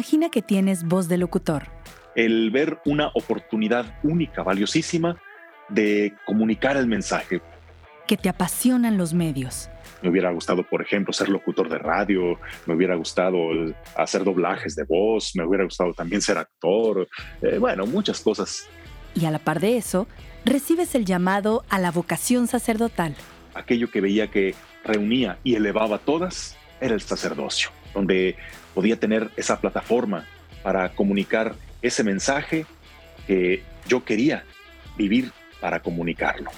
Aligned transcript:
Imagina 0.00 0.30
que 0.30 0.40
tienes 0.40 0.84
voz 0.84 1.08
de 1.08 1.18
locutor. 1.18 1.64
El 2.16 2.50
ver 2.50 2.78
una 2.86 3.08
oportunidad 3.08 3.98
única, 4.02 4.42
valiosísima, 4.42 5.20
de 5.68 6.14
comunicar 6.24 6.78
el 6.78 6.86
mensaje. 6.86 7.42
Que 8.06 8.16
te 8.16 8.30
apasionan 8.30 8.96
los 8.96 9.12
medios. 9.12 9.68
Me 10.00 10.08
hubiera 10.08 10.30
gustado, 10.30 10.62
por 10.62 10.80
ejemplo, 10.80 11.12
ser 11.12 11.28
locutor 11.28 11.68
de 11.68 11.76
radio, 11.76 12.40
me 12.64 12.76
hubiera 12.76 12.94
gustado 12.94 13.36
hacer 13.94 14.24
doblajes 14.24 14.74
de 14.74 14.84
voz, 14.84 15.36
me 15.36 15.44
hubiera 15.44 15.64
gustado 15.64 15.92
también 15.92 16.22
ser 16.22 16.38
actor, 16.38 17.06
eh, 17.42 17.58
bueno, 17.58 17.84
muchas 17.84 18.20
cosas. 18.20 18.66
Y 19.14 19.26
a 19.26 19.30
la 19.30 19.38
par 19.38 19.60
de 19.60 19.76
eso, 19.76 20.08
recibes 20.46 20.94
el 20.94 21.04
llamado 21.04 21.62
a 21.68 21.78
la 21.78 21.90
vocación 21.90 22.46
sacerdotal. 22.46 23.14
Aquello 23.52 23.90
que 23.90 24.00
veía 24.00 24.28
que 24.30 24.54
reunía 24.82 25.38
y 25.44 25.56
elevaba 25.56 25.98
todas 25.98 26.56
era 26.80 26.94
el 26.94 27.02
sacerdocio, 27.02 27.68
donde 27.92 28.36
podía 28.74 28.98
tener 28.98 29.30
esa 29.36 29.60
plataforma 29.60 30.26
para 30.62 30.90
comunicar 30.90 31.54
ese 31.82 32.04
mensaje 32.04 32.66
que 33.26 33.62
yo 33.86 34.04
quería 34.04 34.44
vivir 34.96 35.32
para 35.60 35.80
comunicarlo. 35.80 36.50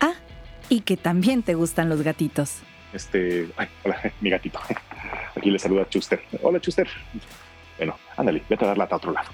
Ah, 0.00 0.14
y 0.68 0.80
que 0.80 0.96
también 0.96 1.42
te 1.42 1.54
gustan 1.54 1.88
los 1.88 2.02
gatitos. 2.02 2.58
Este, 2.92 3.48
ay, 3.56 3.68
hola, 3.84 4.00
mi 4.20 4.30
gatito. 4.30 4.58
Aquí 5.36 5.50
le 5.50 5.58
saluda 5.58 5.88
Chuster. 5.88 6.22
Hola, 6.42 6.60
Chuster. 6.60 6.88
Bueno, 7.76 7.96
ándale, 8.16 8.42
vete 8.48 8.64
a 8.64 8.68
darla 8.68 8.88
a 8.90 8.96
otro 8.96 9.12
lado. 9.12 9.30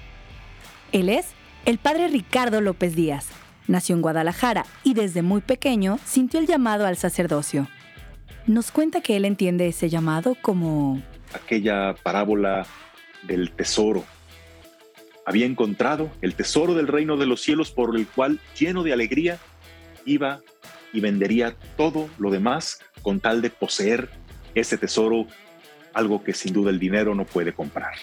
Él 0.91 1.09
es 1.09 1.27
el 1.65 1.77
padre 1.77 2.07
Ricardo 2.07 2.61
López 2.61 2.95
Díaz. 2.95 3.27
Nació 3.67 3.95
en 3.95 4.03
Guadalajara 4.03 4.65
y 4.83 4.93
desde 4.93 5.23
muy 5.23 5.41
pequeño 5.41 5.97
sintió 6.05 6.39
el 6.39 6.45
llamado 6.45 6.85
al 6.85 6.97
sacerdocio. 6.97 7.67
Nos 8.45 8.71
cuenta 8.71 9.01
que 9.01 9.15
él 9.15 9.25
entiende 9.25 9.67
ese 9.67 9.89
llamado 9.89 10.35
como... 10.39 11.01
Aquella 11.35 11.93
parábola 12.01 12.65
del 13.23 13.51
tesoro. 13.51 14.03
Había 15.25 15.45
encontrado 15.45 16.11
el 16.21 16.35
tesoro 16.35 16.73
del 16.75 16.87
reino 16.87 17.17
de 17.17 17.25
los 17.25 17.41
cielos 17.41 17.71
por 17.71 17.95
el 17.95 18.07
cual, 18.07 18.39
lleno 18.57 18.83
de 18.83 18.93
alegría, 18.93 19.39
iba 20.05 20.39
y 20.93 21.01
vendería 21.01 21.55
todo 21.77 22.09
lo 22.17 22.31
demás 22.31 22.79
con 23.01 23.19
tal 23.19 23.41
de 23.41 23.49
poseer 23.49 24.09
ese 24.53 24.77
tesoro, 24.77 25.27
algo 25.93 26.23
que 26.23 26.33
sin 26.33 26.53
duda 26.53 26.71
el 26.71 26.79
dinero 26.79 27.15
no 27.15 27.25
puede 27.25 27.53
comprar. 27.53 27.95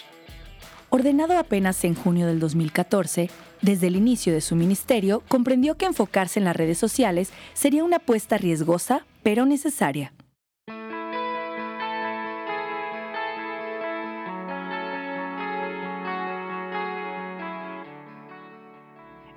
Ordenado 0.89 1.37
apenas 1.39 1.83
en 1.85 1.95
junio 1.95 2.27
del 2.27 2.39
2014, 2.39 3.29
desde 3.61 3.87
el 3.87 3.95
inicio 3.95 4.31
de 4.31 4.41
su 4.41 4.55
ministerio 4.55 5.23
comprendió 5.27 5.75
que 5.75 5.85
enfocarse 5.85 6.37
en 6.37 6.45
las 6.45 6.55
redes 6.55 6.77
sociales 6.77 7.33
sería 7.53 7.83
una 7.83 7.97
apuesta 7.97 8.37
riesgosa, 8.37 9.05
pero 9.23 9.47
necesaria. 9.47 10.13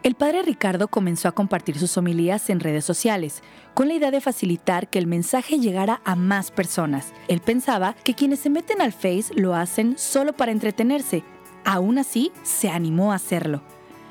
El 0.07 0.15
padre 0.15 0.43
Ricardo 0.43 0.87
comenzó 0.87 1.27
a 1.27 1.33
compartir 1.33 1.81
sus 1.81 1.97
homilías 1.99 2.49
en 2.49 2.61
redes 2.61 2.85
sociales, 2.85 3.43
con 3.75 3.89
la 3.89 3.95
idea 3.95 4.12
de 4.12 4.21
facilitar 4.21 4.87
que 4.87 5.01
el 5.01 5.09
mensaje 5.09 5.59
llegara 5.59 6.01
a 6.05 6.15
más 6.15 6.53
personas. 6.53 7.12
Él 7.27 7.41
pensaba 7.41 7.97
que 8.05 8.15
quienes 8.15 8.39
se 8.39 8.49
meten 8.49 8.81
al 8.81 8.93
Face 8.93 9.34
lo 9.34 9.57
hacen 9.57 9.99
solo 9.99 10.33
para 10.33 10.53
entretenerse. 10.53 11.25
Aún 11.65 11.99
así, 11.99 12.31
se 12.45 12.69
animó 12.69 13.11
a 13.11 13.17
hacerlo. 13.17 13.65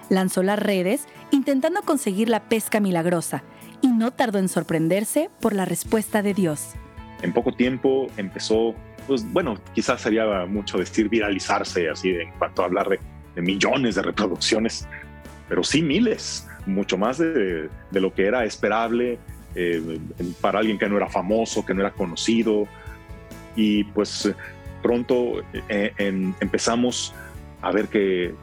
Lanzó 0.09 0.43
las 0.43 0.59
redes 0.59 1.07
intentando 1.31 1.81
conseguir 1.83 2.27
la 2.27 2.49
pesca 2.49 2.81
milagrosa 2.81 3.45
y 3.81 3.87
no 3.87 4.11
tardó 4.11 4.39
en 4.39 4.49
sorprenderse 4.49 5.29
por 5.39 5.55
la 5.55 5.63
respuesta 5.63 6.21
de 6.21 6.33
Dios. 6.33 6.73
En 7.21 7.31
poco 7.31 7.53
tiempo 7.53 8.07
empezó, 8.17 8.75
pues 9.07 9.23
bueno, 9.31 9.55
quizás 9.73 10.01
sería 10.01 10.45
mucho 10.45 10.77
decir 10.77 11.07
viralizarse 11.07 11.89
así 11.89 12.09
en 12.09 12.31
cuanto 12.37 12.63
a 12.63 12.65
hablar 12.65 12.89
de, 12.89 12.99
de 13.33 13.41
millones 13.41 13.95
de 13.95 14.01
reproducciones 14.01 14.85
pero 15.47 15.63
sí 15.63 15.81
miles, 15.81 16.47
mucho 16.65 16.97
más 16.97 17.17
de, 17.17 17.69
lo 17.91 18.13
que 18.13 18.25
era 18.25 18.45
esperable 18.45 19.19
eh, 19.55 19.99
para 20.41 20.59
alguien 20.59 20.77
que 20.77 20.89
no 20.89 20.97
era 20.97 21.09
famoso, 21.09 21.65
que 21.65 21.73
no 21.73 21.81
era 21.81 21.91
conocido. 21.91 22.67
Y 23.55 23.85
pues 23.85 24.33
pronto 24.81 25.41
eh, 25.69 25.93
empezamos 26.39 27.13
a 27.61 27.71
ver 27.71 27.87
que, 27.87 28.33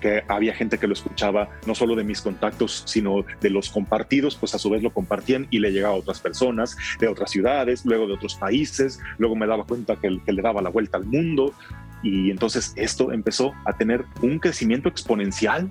que 0.00 0.24
había 0.26 0.54
gente 0.54 0.78
que 0.78 0.86
lo 0.86 0.94
escuchaba, 0.94 1.48
no 1.66 1.74
solo 1.74 1.94
de 1.94 2.02
mis 2.02 2.20
contactos, 2.20 2.82
sino 2.86 3.24
de 3.40 3.50
los 3.50 3.70
compartidos, 3.70 4.36
pues 4.36 4.54
a 4.54 4.58
su 4.58 4.70
vez 4.70 4.82
lo 4.82 4.90
compartían 4.90 5.46
y 5.50 5.58
le 5.58 5.70
llegaba 5.70 5.94
a 5.94 5.98
otras 5.98 6.20
personas 6.20 6.76
de 6.98 7.06
otras 7.06 7.30
ciudades, 7.30 7.84
luego 7.84 8.06
de 8.06 8.14
otros 8.14 8.34
países, 8.34 8.98
luego 9.18 9.36
me 9.36 9.46
daba 9.46 9.64
cuenta 9.64 9.96
que 9.96 10.10
le 10.10 10.42
daba 10.42 10.62
la 10.62 10.70
vuelta 10.70 10.96
al 10.96 11.04
mundo 11.04 11.54
y 12.02 12.30
entonces 12.30 12.72
esto 12.76 13.12
empezó 13.12 13.52
a 13.66 13.74
tener 13.74 14.04
un 14.22 14.38
crecimiento 14.38 14.88
exponencial 14.88 15.70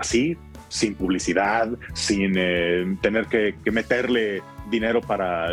así, 0.00 0.36
sin 0.68 0.94
publicidad, 0.94 1.68
sin 1.94 2.34
eh, 2.36 2.96
tener 3.02 3.26
que, 3.26 3.54
meterle 3.70 4.42
dinero 4.70 5.00
para 5.00 5.48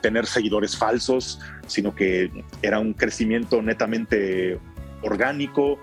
tener 0.00 0.24
seguidores 0.26 0.76
falsos, 0.76 1.40
sino 1.66 1.94
que 1.94 2.30
era 2.62 2.78
un 2.78 2.94
crecimiento 2.94 3.60
netamente 3.60 4.58
orgánico. 5.02 5.78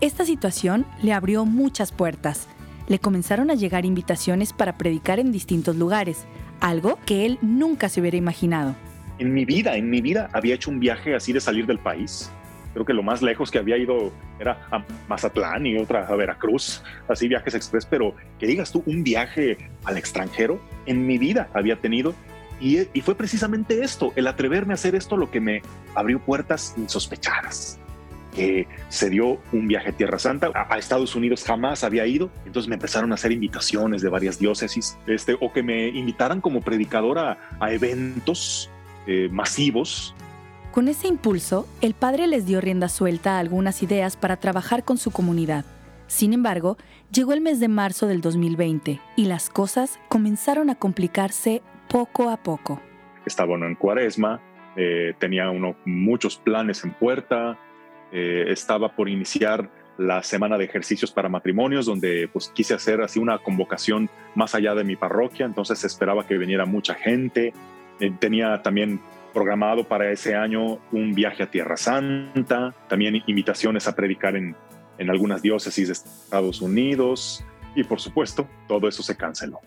Esta 0.00 0.24
situación 0.24 0.84
le 1.00 1.12
abrió 1.12 1.44
muchas 1.44 1.92
puertas. 1.92 2.48
Le 2.88 2.98
comenzaron 2.98 3.50
a 3.50 3.54
llegar 3.54 3.84
invitaciones 3.84 4.52
para 4.52 4.76
predicar 4.78 5.20
en 5.20 5.30
distintos 5.30 5.76
lugares, 5.76 6.26
algo 6.60 6.98
que 7.06 7.24
él 7.24 7.38
nunca 7.40 7.88
se 7.88 8.00
hubiera 8.00 8.16
imaginado. 8.16 8.74
En 9.20 9.32
mi 9.32 9.44
vida, 9.44 9.76
en 9.76 9.90
mi 9.90 10.00
vida 10.00 10.28
había 10.32 10.54
hecho 10.54 10.70
un 10.70 10.80
viaje 10.80 11.14
así 11.14 11.32
de 11.32 11.40
salir 11.40 11.66
del 11.66 11.78
país 11.78 12.30
creo 12.72 12.84
que 12.84 12.92
lo 12.92 13.02
más 13.02 13.22
lejos 13.22 13.50
que 13.50 13.58
había 13.58 13.76
ido 13.76 14.12
era 14.38 14.66
a 14.70 14.84
Mazatlán 15.08 15.66
y 15.66 15.78
otra 15.78 16.06
a 16.06 16.16
Veracruz, 16.16 16.82
así 17.08 17.28
viajes 17.28 17.54
express, 17.54 17.86
pero 17.86 18.14
que 18.38 18.46
digas 18.46 18.72
tú 18.72 18.82
un 18.86 19.02
viaje 19.02 19.58
al 19.84 19.96
extranjero, 19.96 20.60
en 20.86 21.06
mi 21.06 21.18
vida 21.18 21.48
había 21.54 21.76
tenido. 21.76 22.14
Y, 22.60 22.78
fue 23.02 23.14
precisamente 23.14 23.84
esto, 23.84 24.12
el 24.16 24.26
atreverme 24.26 24.72
a 24.72 24.74
hacer 24.74 24.96
esto 24.96 25.16
lo 25.16 25.30
que 25.30 25.40
me 25.40 25.62
abrió 25.94 26.18
puertas 26.18 26.74
insospechadas. 26.76 27.78
Que 28.34 28.66
se 28.88 29.10
dio 29.10 29.38
un 29.52 29.68
viaje 29.68 29.90
a 29.90 29.92
Tierra 29.92 30.18
Santa, 30.18 30.50
a, 30.54 30.76
Estados 30.76 31.14
Unidos 31.14 31.44
jamás 31.44 31.84
había 31.84 32.06
ido, 32.06 32.30
entonces 32.44 32.68
me 32.68 32.74
empezaron 32.74 33.12
a 33.12 33.14
hacer 33.14 33.32
invitaciones 33.32 34.02
de 34.02 34.08
varias 34.08 34.38
diócesis, 34.38 34.98
este, 35.06 35.36
o 35.40 35.52
que 35.52 35.62
me 35.62 35.88
invitaran 35.88 36.40
como 36.40 36.60
predicadora 36.60 37.38
a, 37.60 37.72
eventos 37.72 38.70
eh, 39.06 39.28
masivos 39.30 40.14
con 40.72 40.88
ese 40.88 41.08
impulso, 41.08 41.66
el 41.80 41.94
padre 41.94 42.26
les 42.26 42.46
dio 42.46 42.60
rienda 42.60 42.88
suelta 42.88 43.36
a 43.36 43.38
algunas 43.40 43.82
ideas 43.82 44.16
para 44.16 44.36
trabajar 44.36 44.84
con 44.84 44.98
su 44.98 45.10
comunidad. 45.10 45.64
Sin 46.06 46.32
embargo, 46.32 46.76
llegó 47.12 47.32
el 47.32 47.40
mes 47.40 47.60
de 47.60 47.68
marzo 47.68 48.06
del 48.06 48.20
2020 48.20 49.00
y 49.16 49.24
las 49.26 49.50
cosas 49.50 49.98
comenzaron 50.08 50.70
a 50.70 50.74
complicarse 50.74 51.62
poco 51.88 52.30
a 52.30 52.36
poco. 52.38 52.80
Estaba 53.26 53.54
en 53.54 53.74
cuaresma, 53.74 54.40
eh, 54.76 55.14
tenía 55.18 55.50
uno 55.50 55.76
muchos 55.84 56.36
planes 56.36 56.84
en 56.84 56.92
puerta, 56.92 57.58
eh, 58.12 58.46
estaba 58.48 58.94
por 58.94 59.08
iniciar 59.08 59.70
la 59.98 60.22
semana 60.22 60.56
de 60.56 60.64
ejercicios 60.64 61.10
para 61.10 61.28
matrimonios, 61.28 61.84
donde 61.84 62.28
pues 62.32 62.48
quise 62.54 62.72
hacer 62.72 63.02
así 63.02 63.18
una 63.18 63.38
convocación 63.38 64.08
más 64.34 64.54
allá 64.54 64.74
de 64.74 64.84
mi 64.84 64.96
parroquia, 64.96 65.44
entonces 65.44 65.82
esperaba 65.84 66.26
que 66.26 66.38
viniera 66.38 66.64
mucha 66.64 66.94
gente. 66.94 67.52
Eh, 68.00 68.12
tenía 68.18 68.62
también 68.62 69.00
programado 69.38 69.84
para 69.86 70.10
ese 70.10 70.34
año 70.34 70.80
un 70.90 71.14
viaje 71.14 71.44
a 71.44 71.46
Tierra 71.48 71.76
Santa, 71.76 72.74
también 72.88 73.22
invitaciones 73.28 73.86
a 73.86 73.94
predicar 73.94 74.34
en, 74.34 74.56
en 74.98 75.10
algunas 75.10 75.42
diócesis 75.42 75.86
de 75.86 75.92
Estados 75.92 76.60
Unidos 76.60 77.44
y 77.76 77.84
por 77.84 78.00
supuesto 78.00 78.48
todo 78.66 78.88
eso 78.88 79.00
se 79.04 79.16
canceló. 79.16 79.60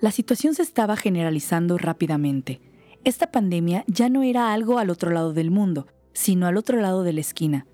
La 0.00 0.12
situación 0.12 0.54
se 0.54 0.62
estaba 0.62 0.96
generalizando 0.96 1.76
rápidamente. 1.76 2.62
Esta 3.04 3.30
pandemia 3.30 3.84
ya 3.86 4.08
no 4.08 4.22
era 4.22 4.54
algo 4.54 4.78
al 4.78 4.88
otro 4.88 5.10
lado 5.10 5.34
del 5.34 5.50
mundo, 5.50 5.88
sino 6.14 6.46
al 6.46 6.56
otro 6.56 6.80
lado 6.80 7.02
de 7.02 7.12
la 7.12 7.20
esquina, 7.20 7.66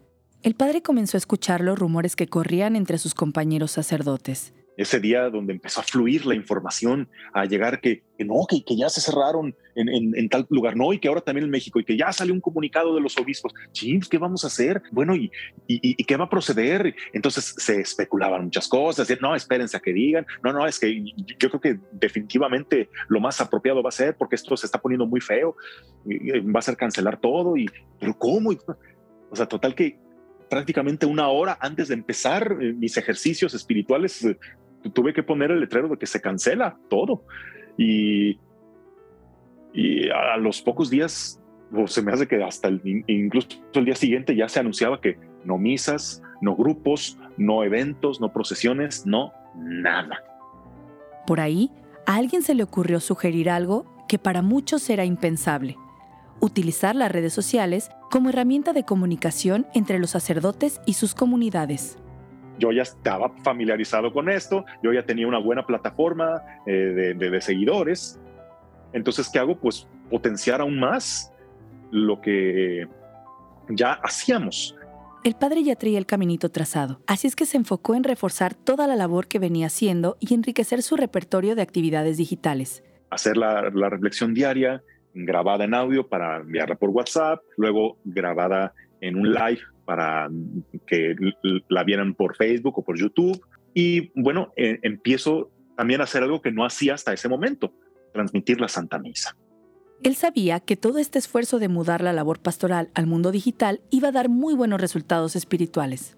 el 0.43 0.55
padre 0.55 0.83
comenzó 0.83 1.17
a 1.17 1.19
escuchar 1.19 1.61
los 1.61 1.79
rumores 1.79 2.17
que 2.17 2.29
corrían 2.29 2.77
entre 2.77 2.99
sus 2.99 3.15
compañeros 3.15 3.73
sacerdotes. 3.73 4.53
Ese 4.77 5.01
día 5.01 5.31
donde 5.31 5.55
empezó 5.55 5.81
a 5.81 5.85
fluir 5.85 6.27
la 6.27 6.35
información, 6.35 7.09
a 7.33 7.47
llegar 7.47 7.81
que, 7.81 8.03
no, 8.19 8.45
que, 8.47 8.63
que, 8.63 8.77
ya 8.77 8.91
se 8.91 9.01
cerraron 9.01 9.57
en, 9.75 10.29
tal 10.29 10.47
lugar, 10.51 10.77
no, 10.77 10.93
y 10.93 10.99
que 10.99 11.09
ahora 11.09 11.23
también 11.23 11.47
en 11.47 11.51
México, 11.51 11.81
y 11.81 11.85
que 11.85 11.97
ya 11.97 12.13
salió 12.13 12.35
un 12.35 12.43
comunicado 12.43 12.95
de 12.95 13.01
los 13.01 13.17
obispos. 13.17 13.55
Chins, 13.73 14.07
¿qué 14.07 14.19
vamos 14.19 14.45
a 14.45 14.49
hacer? 14.49 14.83
Bueno, 14.93 15.17
¿y, 15.17 15.31
y, 15.67 16.05
qué 16.05 16.17
va 16.19 16.27
a 16.27 16.29
proceder? 16.29 16.95
Entonces 17.15 17.55
se 17.57 17.81
especulaban 17.81 18.45
muchas 18.45 18.69
cosas. 18.69 19.09
No, 19.23 19.35
espérense 19.35 19.79
a 19.79 19.81
que 19.81 19.95
digan. 19.95 20.27
No, 20.45 20.53
no, 20.53 20.67
es 20.67 20.79
que 20.79 21.03
yo 21.39 21.49
creo 21.49 21.61
que 21.61 21.79
definitivamente 21.93 22.91
lo 23.09 23.19
más 23.19 23.41
apropiado 23.41 23.83
va 23.83 23.89
a 23.89 23.93
ser 23.93 24.15
porque 24.19 24.37
esto 24.37 24.59
se 24.59 24.67
está 24.67 24.79
poniendo 24.79 25.07
muy 25.07 25.23
feo. 25.23 25.57
Va 26.07 26.59
a 26.59 26.63
ser 26.63 26.77
cancelar 26.77 27.19
todo. 27.19 27.57
Y, 27.57 27.67
pero 27.99 28.13
¿cómo? 28.19 28.51
O 29.31 29.37
sea, 29.37 29.47
total 29.47 29.75
que 29.75 29.99
prácticamente 30.49 31.07
una 31.07 31.29
hora 31.29 31.59
antes 31.61 31.89
de 31.89 31.95
empezar 31.95 32.57
eh, 32.61 32.73
mis 32.73 32.97
ejercicios 32.97 33.55
espirituales, 33.55 34.25
eh, 34.25 34.39
tuve 34.93 35.13
que 35.13 35.23
poner 35.23 35.51
el 35.51 35.61
letrero 35.61 35.89
de 35.89 35.97
que 35.97 36.07
se 36.07 36.21
cancela 36.21 36.79
todo. 36.89 37.25
Y, 37.77 38.39
a 40.15 40.39
los 40.39 40.63
pocos 40.63 40.89
días, 40.89 41.39
se 41.87 42.01
me 42.01 42.11
hace 42.11 42.27
que 42.27 42.43
hasta 42.43 42.69
el, 42.69 42.81
incluso 43.07 43.49
el 43.75 43.85
día 43.85 43.95
siguiente 43.95 44.35
ya 44.35 44.49
se 44.49 44.59
anunciaba 44.59 45.03
que 45.03 45.19
no 45.45 45.59
misas, 45.59 46.23
no 46.41 46.57
grupos, 46.57 47.19
no 47.37 47.63
eventos, 47.63 48.19
no 48.19 48.33
procesiones, 48.33 49.05
no 49.05 49.33
nada. 49.55 50.25
Por 51.27 51.41
ahí, 51.41 51.71
a 52.07 52.17
alguien 52.17 52.43
se 52.43 52.55
le 52.55 52.63
ocurrió 52.63 53.01
sugerir 53.01 53.51
algo 53.51 53.85
que 54.09 54.19
para 54.19 54.41
muchos 54.41 54.89
era 54.89 55.05
impensable, 55.05 55.77
utilizar 56.41 56.95
las 56.95 57.11
redes 57.13 57.33
sociales 57.33 57.91
como 58.11 58.29
herramienta 58.29 58.73
de 58.73 58.85
comunicación 58.85 59.67
entre 59.75 59.99
los 59.99 60.11
sacerdotes 60.11 60.81
y 60.87 60.95
sus 60.95 61.15
comunidades. 61.15 61.99
Yo 62.59 62.73
ya 62.73 62.83
estaba 62.83 63.31
familiarizado 63.43 64.13
con 64.13 64.31
esto, 64.31 64.65
yo 64.83 64.93
ya 64.93 65.05
tenía 65.05 65.27
una 65.27 65.39
buena 65.39 65.67
plataforma 65.67 66.43
eh, 66.67 67.15
de, 67.17 67.41
seguidores. 67.41 68.19
Entonces, 68.93 69.29
¿qué 69.29 69.39
hago? 69.39 69.59
Pues 69.59 69.87
potenciar 70.11 70.61
aún 70.61 70.79
más 70.79 71.33
lo 71.91 72.21
que 72.21 72.89
ya 73.69 73.93
hacíamos. 73.93 74.75
El 75.23 75.35
padre 75.35 75.65
ya 75.65 75.75
traía 75.75 75.99
el 75.99 76.07
caminito 76.07 76.51
trazado, 76.51 77.01
así 77.07 77.27
es 77.27 77.35
que 77.35 77.47
se 77.47 77.57
enfocó 77.57 77.97
en 77.97 78.05
reforzar 78.05 78.55
toda 78.55 78.87
la 78.87 78.95
labor 78.95 79.27
que 79.27 79.41
venía 79.41 79.67
haciendo 79.67 80.17
y 80.21 80.33
enriquecer 80.35 80.83
su 80.83 80.97
repertorio 80.97 81.57
de 81.57 81.63
actividades 81.63 82.17
digitales. 82.17 82.85
Hacer 83.11 83.37
la, 83.37 83.71
la 83.71 83.91
reflexión 83.91 84.35
diaria, 84.35 84.83
grabada 85.25 85.65
en 85.65 85.75
audio 85.75 86.07
para 86.07 86.39
enviarla 86.39 86.77
por 86.77 86.91
WhatsApp, 86.91 87.41
luego 87.57 87.99
grabada 88.05 88.75
en 89.01 89.17
un 89.17 89.33
live 89.33 89.61
para 89.85 90.29
que 90.87 91.15
la 91.69 91.85
vieran 91.85 92.15
por 92.15 92.37
Facebook 92.37 92.79
o 92.79 92.85
por 92.85 92.99
YouTube. 92.99 93.41
Y 93.73 94.11
bueno, 94.21 94.53
eh, 94.57 94.79
empiezo 94.83 95.51
también 95.77 96.01
a 96.01 96.05
hacer 96.05 96.23
algo 96.23 96.43
que 96.43 96.53
no 96.53 96.65
hacía 96.65 96.95
hasta 96.95 97.13
ese 97.13 97.29
momento, 97.29 97.73
transmitir 98.13 98.61
la 98.61 98.69
Santa 98.69 98.99
Misa. 98.99 99.37
Él 100.03 100.15
sabía 100.15 100.61
que 100.61 100.77
todo 100.77 100.99
este 100.99 101.19
esfuerzo 101.19 101.59
de 101.59 101.69
mudar 101.69 102.03
la 102.03 102.13
labor 102.13 102.41
pastoral 102.41 102.91
al 102.95 103.07
mundo 103.07 103.33
digital 103.33 103.81
iba 103.91 104.09
a 104.09 104.13
dar 104.13 104.29
muy 104.29 104.55
buenos 104.55 104.81
resultados 104.81 105.37
espirituales. 105.37 106.17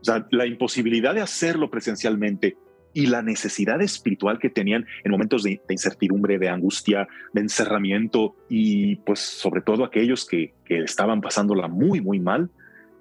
O 0.00 0.04
sea, 0.04 0.26
la 0.30 0.46
imposibilidad 0.46 1.14
de 1.14 1.22
hacerlo 1.22 1.70
presencialmente 1.70 2.58
y 2.94 3.06
la 3.06 3.22
necesidad 3.22 3.82
espiritual 3.82 4.38
que 4.38 4.48
tenían 4.48 4.86
en 5.02 5.10
momentos 5.10 5.42
de, 5.42 5.60
incertidumbre, 5.68 6.38
de 6.38 6.48
angustia, 6.48 7.06
de 7.32 7.40
encerramiento 7.42 8.36
y 8.48 8.96
pues 8.96 9.18
sobre 9.20 9.60
todo 9.60 9.84
aquellos 9.84 10.24
que, 10.24 10.54
que 10.64 10.78
estaban 10.78 11.20
pasándola 11.20 11.68
muy, 11.68 12.00
muy 12.00 12.20
mal, 12.20 12.50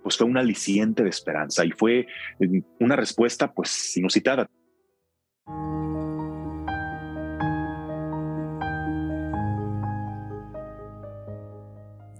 pues 0.01 0.17
fue 0.17 0.27
un 0.27 0.37
aliciente 0.37 1.03
de 1.03 1.09
esperanza 1.09 1.63
y 1.63 1.71
fue 1.71 2.07
eh, 2.39 2.61
una 2.79 2.95
respuesta 2.95 3.53
pues 3.53 3.95
inusitada. 3.95 4.49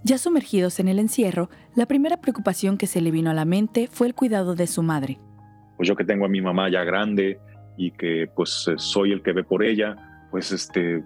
Ya 0.06 0.18
sumergidos 0.18 0.80
en 0.80 0.88
el 0.88 0.98
encierro, 0.98 1.48
la 1.74 1.86
primera 1.86 2.20
preocupación 2.20 2.76
que 2.76 2.86
se 2.86 3.00
le 3.00 3.10
vino 3.10 3.30
a 3.30 3.34
la 3.34 3.46
mente 3.46 3.88
fue 3.90 4.06
el 4.06 4.14
cuidado 4.14 4.54
de 4.54 4.66
su 4.66 4.82
madre. 4.82 5.18
Pues 5.78 5.88
yo 5.88 5.96
que 5.96 6.04
tengo 6.04 6.26
a 6.26 6.28
mi 6.28 6.42
mamá 6.42 6.70
ya 6.70 6.84
grande, 6.84 7.40
y 7.76 7.90
que 7.92 8.28
pues 8.34 8.66
eh, 8.68 8.74
soy 8.76 9.12
el 9.12 9.22
que 9.22 9.32
ve 9.32 9.44
por 9.44 9.64
ella, 9.64 9.96
pues 10.30 10.52
este, 10.52 11.02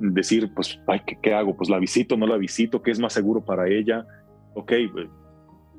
decir, 0.00 0.50
pues, 0.54 0.78
ay, 0.86 1.00
¿qué, 1.22 1.34
hago? 1.34 1.56
Pues 1.56 1.68
la 1.68 1.78
visito, 1.78 2.16
no 2.16 2.26
la 2.26 2.36
visito, 2.36 2.82
¿qué 2.82 2.90
es 2.90 2.98
más 2.98 3.12
seguro 3.12 3.44
para 3.44 3.68
ella? 3.68 4.06
Ok, 4.54 4.72
eh, 4.72 4.88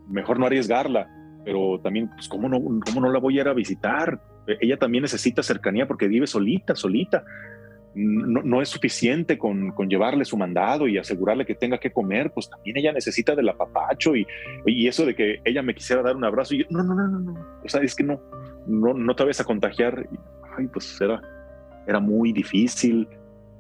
mejor 0.07 0.39
no 0.39 0.45
arriesgarla, 0.45 1.07
pero 1.43 1.79
también, 1.81 2.09
pues, 2.09 2.27
¿cómo 2.27 2.47
no, 2.47 2.59
cómo 2.85 3.01
no 3.01 3.11
la 3.11 3.19
voy 3.19 3.37
a 3.37 3.41
ir 3.41 3.47
a 3.47 3.53
visitar? 3.53 4.21
E, 4.47 4.57
ella 4.61 4.77
también 4.77 5.01
necesita 5.01 5.43
cercanía 5.43 5.87
porque 5.87 6.07
vive 6.07 6.27
solita, 6.27 6.75
solita. 6.75 7.23
No, 7.93 8.41
no, 8.41 8.61
es 8.61 8.69
suficiente 8.69 9.37
con, 9.37 9.71
con, 9.71 9.89
llevarle 9.89 10.23
su 10.23 10.37
mandado 10.37 10.87
y 10.87 10.97
asegurarle 10.97 11.45
que 11.45 11.55
tenga 11.55 11.77
que 11.77 11.91
comer, 11.91 12.31
pues 12.33 12.49
también 12.49 12.77
ella 12.77 12.93
necesita 12.93 13.35
del 13.35 13.49
apapacho 13.49 14.15
y, 14.15 14.25
y 14.65 14.87
eso 14.87 15.05
de 15.05 15.13
que 15.13 15.41
ella 15.43 15.61
me 15.61 15.75
quisiera 15.75 16.01
dar 16.01 16.15
un 16.15 16.23
abrazo 16.23 16.55
y 16.55 16.59
yo, 16.59 16.65
no, 16.69 16.83
no, 16.83 16.95
no, 16.95 17.07
no, 17.07 17.19
no, 17.19 17.33
o 17.65 17.67
sea, 17.67 17.81
es 17.81 17.93
que 17.93 18.05
no, 18.05 18.21
no, 18.65 18.93
no 18.93 19.15
te 19.15 19.23
vayas 19.23 19.41
a 19.41 19.45
contagiar. 19.45 20.07
Ay, 20.57 20.67
pues 20.67 20.99
era, 20.99 21.21
era 21.87 21.99
muy 21.99 22.31
difícil. 22.31 23.07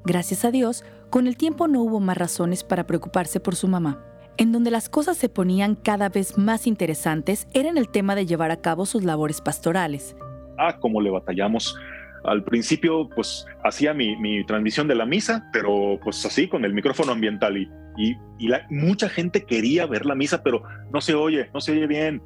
Gracias 0.03 0.45
a 0.45 0.51
Dios, 0.51 0.83
con 1.09 1.27
el 1.27 1.37
tiempo 1.37 1.67
no 1.67 1.81
hubo 1.81 1.99
más 1.99 2.17
razones 2.17 2.63
para 2.63 2.87
preocuparse 2.87 3.39
por 3.39 3.55
su 3.55 3.67
mamá. 3.67 4.03
En 4.37 4.51
donde 4.51 4.71
las 4.71 4.89
cosas 4.89 5.17
se 5.17 5.29
ponían 5.29 5.75
cada 5.75 6.09
vez 6.09 6.37
más 6.37 6.65
interesantes 6.65 7.47
era 7.53 7.69
en 7.69 7.77
el 7.77 7.89
tema 7.89 8.15
de 8.15 8.25
llevar 8.25 8.49
a 8.49 8.61
cabo 8.61 8.85
sus 8.85 9.03
labores 9.03 9.41
pastorales. 9.41 10.15
Ah, 10.57 10.77
cómo 10.79 11.01
le 11.01 11.11
batallamos. 11.11 11.75
Al 12.23 12.43
principio, 12.43 13.09
pues 13.09 13.45
hacía 13.63 13.93
mi, 13.93 14.15
mi 14.17 14.45
transmisión 14.45 14.87
de 14.87 14.95
la 14.95 15.05
misa, 15.05 15.49
pero 15.51 15.99
pues 16.03 16.25
así, 16.25 16.47
con 16.47 16.65
el 16.65 16.73
micrófono 16.73 17.11
ambiental. 17.11 17.57
Y, 17.57 17.69
y, 17.97 18.15
y 18.39 18.47
la, 18.47 18.65
mucha 18.69 19.09
gente 19.09 19.43
quería 19.43 19.85
ver 19.85 20.05
la 20.05 20.15
misa, 20.15 20.41
pero 20.43 20.63
no 20.91 21.01
se 21.01 21.13
oye, 21.13 21.49
no 21.53 21.61
se 21.61 21.73
oye 21.73 21.87
bien. 21.87 22.21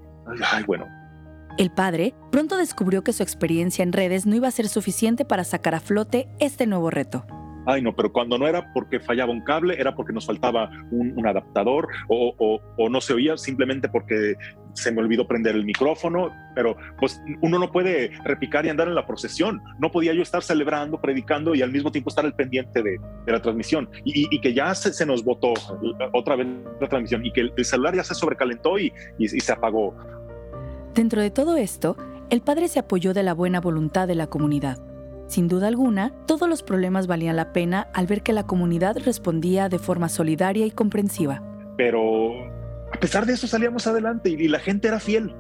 Ay, 0.52 0.64
bueno, 0.66 0.86
el 1.58 1.72
padre 1.72 2.14
pronto 2.32 2.58
descubrió 2.58 3.04
que 3.04 3.14
su 3.14 3.24
experiencia 3.24 3.84
en 3.84 3.94
redes 3.94 4.26
no 4.26 4.36
iba 4.36 4.48
a 4.48 4.52
ser 4.52 4.68
suficiente 4.68 5.24
para 5.24 5.44
sacar 5.44 5.76
a 5.76 5.80
flote 5.80 6.28
este 6.40 6.68
nuevo 6.68 6.90
reto. 6.90 7.26
Ay, 7.68 7.82
no, 7.82 7.96
pero 7.96 8.12
cuando 8.12 8.38
no 8.38 8.48
era 8.48 8.72
porque 8.74 9.00
fallaba 9.00 9.32
un 9.32 9.42
cable, 9.42 9.76
era 9.80 9.96
porque 9.96 10.14
nos 10.14 10.28
faltaba 10.28 10.70
un, 10.92 11.26
adaptador 11.26 11.88
o, 12.10 12.60
no 12.90 13.02
se 13.02 13.14
oía 13.14 13.38
simplemente 13.38 13.90
porque 13.90 14.36
se 14.74 14.92
me 14.92 15.02
olvidó 15.02 15.28
prender 15.28 15.56
el 15.56 15.66
micrófono, 15.66 16.30
pero 16.54 16.76
pues 17.00 17.20
uno 17.42 17.58
no 17.58 17.72
puede 17.72 18.12
repicar 18.24 18.66
y 18.66 18.70
andar 18.70 18.88
en 18.88 18.94
la 18.94 19.08
procesión. 19.08 19.64
No 19.80 19.90
podía 19.90 20.14
yo 20.14 20.22
estar 20.22 20.44
celebrando, 20.44 21.02
predicando 21.02 21.56
y 21.56 21.64
al 21.64 21.72
mismo 21.72 21.92
tiempo 21.92 22.10
estar 22.10 22.26
al 22.26 22.36
pendiente 22.36 22.84
de, 22.84 23.00
la 23.26 23.42
transmisión 23.42 23.90
y, 24.04 24.40
que 24.42 24.54
ya 24.54 24.76
se, 24.76 25.06
nos 25.06 25.24
botó 25.24 25.54
otra 26.14 26.36
vez 26.36 26.48
la 26.80 26.88
transmisión 26.88 27.26
y 27.26 27.32
que 27.32 27.42
el, 27.42 27.66
celular 27.66 27.96
ya 27.96 28.04
se 28.04 28.14
sobrecalentó 28.14 28.78
y 28.78 28.92
se 29.18 29.52
apagó. 29.52 29.96
Dentro 30.96 31.22
de 31.22 31.30
todo 31.30 31.58
esto, 31.58 31.98
el 32.30 32.40
padre 32.40 32.70
se 32.70 32.80
apoyó 32.80 33.14
de 33.14 33.22
la 33.22 33.34
buena 33.34 33.60
voluntad 33.60 34.08
de 34.08 34.16
la 34.16 34.28
comunidad. 34.28 34.80
Sin 35.28 35.50
duda 35.50 35.68
alguna, 35.68 36.14
todos 36.26 36.48
los 36.48 36.64
problemas 36.64 37.06
valían 37.06 37.36
la 37.36 37.52
pena 37.52 37.90
al 37.94 38.08
ver 38.08 38.24
que 38.24 38.32
la 38.32 38.48
comunidad 38.48 38.96
respondía 39.04 39.68
de 39.68 39.78
forma 39.78 40.08
solidaria 40.08 40.66
y 40.66 40.72
comprensiva. 40.72 41.44
Pero 41.76 42.32
a 42.94 43.00
pesar 43.02 43.26
de 43.26 43.34
eso 43.34 43.46
salíamos 43.46 43.88
adelante 43.88 44.30
y 44.30 44.48
la 44.48 44.60
gente 44.60 44.88
era 44.88 45.02
fiel 45.02 45.36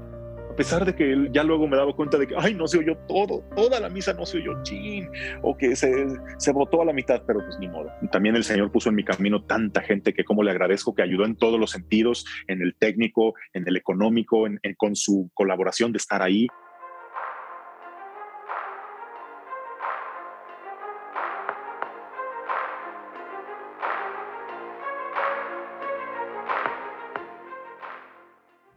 a 0.56 0.58
pesar 0.58 0.86
de 0.86 0.96
que 0.96 1.28
ya 1.34 1.44
luego 1.44 1.68
me 1.68 1.76
daba 1.76 1.94
cuenta 1.94 2.18
de 2.18 2.28
que, 2.28 2.36
ay, 2.38 2.54
no 2.54 2.66
se 2.66 2.78
oyó 2.78 2.96
todo, 3.10 3.44
toda 3.58 3.78
la 3.82 3.90
misa 3.90 4.14
no 4.14 4.26
se 4.26 4.38
oyó, 4.38 4.64
chin, 4.64 5.10
o 5.42 5.58
que 5.58 5.76
se, 5.76 6.08
se 6.38 6.54
votó 6.54 6.82
a 6.82 6.86
la 6.86 6.94
mitad, 6.94 7.24
pero 7.28 7.42
pues 7.42 7.60
ni 7.60 7.68
modo. 7.68 7.92
También 8.10 8.38
el 8.38 8.46
Señor 8.46 8.72
puso 8.72 8.88
en 8.88 8.96
mi 8.96 9.04
camino 9.04 9.44
tanta 9.44 9.82
gente 9.82 10.14
que 10.14 10.24
como 10.24 10.44
le 10.44 10.52
agradezco 10.52 10.96
que 10.96 11.02
ayudó 11.02 11.26
en 11.26 11.36
todos 11.36 11.60
los 11.60 11.72
sentidos, 11.72 12.26
en 12.48 12.62
el 12.62 12.74
técnico, 12.74 13.34
en 13.52 13.68
el 13.68 13.76
económico, 13.76 14.48
con 14.78 14.96
su 14.96 15.30
colaboración 15.34 15.92
de 15.92 15.98
estar 15.98 16.22
ahí. 16.22 16.48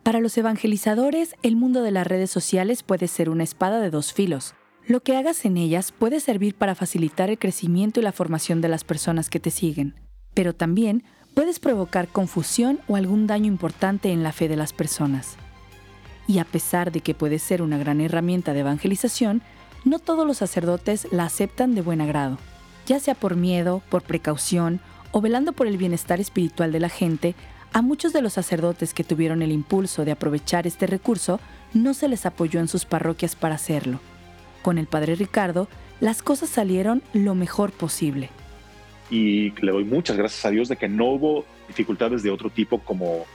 Para 0.08 0.20
los 0.20 0.38
evangelizadores, 0.38 1.34
el 1.42 1.54
mundo 1.54 1.82
de 1.82 1.90
las 1.90 2.06
redes 2.06 2.30
sociales 2.30 2.82
puede 2.82 3.08
ser 3.08 3.28
una 3.28 3.44
espada 3.44 3.78
de 3.78 3.90
dos 3.90 4.14
filos. 4.14 4.54
Lo 4.86 5.00
que 5.00 5.14
hagas 5.14 5.44
en 5.44 5.58
ellas 5.58 5.92
puede 5.92 6.20
servir 6.20 6.54
para 6.54 6.74
facilitar 6.74 7.28
el 7.28 7.38
crecimiento 7.38 8.00
y 8.00 8.02
la 8.02 8.12
formación 8.12 8.62
de 8.62 8.68
las 8.68 8.84
personas 8.84 9.28
que 9.28 9.38
te 9.38 9.50
siguen, 9.50 9.96
pero 10.32 10.54
también 10.54 11.04
puedes 11.34 11.60
provocar 11.60 12.08
confusión 12.08 12.80
o 12.88 12.96
algún 12.96 13.26
daño 13.26 13.48
importante 13.48 14.10
en 14.10 14.22
la 14.22 14.32
fe 14.32 14.48
de 14.48 14.56
las 14.56 14.72
personas. 14.72 15.36
Y 16.26 16.38
a 16.38 16.46
pesar 16.46 16.90
de 16.90 17.02
que 17.02 17.14
puede 17.14 17.38
ser 17.38 17.60
una 17.60 17.76
gran 17.76 18.00
herramienta 18.00 18.54
de 18.54 18.60
evangelización, 18.60 19.42
no 19.84 19.98
todos 19.98 20.26
los 20.26 20.38
sacerdotes 20.38 21.06
la 21.10 21.24
aceptan 21.24 21.74
de 21.74 21.82
buen 21.82 22.00
agrado, 22.00 22.38
ya 22.86 22.98
sea 22.98 23.14
por 23.14 23.36
miedo, 23.36 23.82
por 23.90 24.00
precaución 24.00 24.80
o 25.12 25.20
velando 25.20 25.52
por 25.52 25.66
el 25.66 25.76
bienestar 25.76 26.18
espiritual 26.18 26.72
de 26.72 26.80
la 26.80 26.88
gente, 26.88 27.34
a 27.72 27.82
muchos 27.82 28.12
de 28.12 28.22
los 28.22 28.34
sacerdotes 28.34 28.94
que 28.94 29.04
tuvieron 29.04 29.42
el 29.42 29.52
impulso 29.52 30.04
de 30.04 30.12
aprovechar 30.12 30.66
este 30.66 30.86
recurso 30.86 31.40
no 31.74 31.94
se 31.94 32.08
les 32.08 32.26
apoyó 32.26 32.60
en 32.60 32.68
sus 32.68 32.84
parroquias 32.84 33.36
para 33.36 33.56
hacerlo. 33.56 34.00
Con 34.62 34.78
el 34.78 34.86
padre 34.86 35.14
Ricardo, 35.14 35.68
las 36.00 36.22
cosas 36.22 36.48
salieron 36.48 37.02
lo 37.12 37.34
mejor 37.34 37.72
posible. 37.72 38.30
Y 39.10 39.50
le 39.62 39.72
doy 39.72 39.84
muchas 39.84 40.16
gracias 40.16 40.44
a 40.44 40.50
Dios 40.50 40.68
de 40.68 40.76
que 40.76 40.88
no 40.88 41.06
hubo 41.06 41.44
dificultades 41.66 42.22
de 42.22 42.30
otro 42.30 42.50
tipo 42.50 42.80
como 42.80 43.26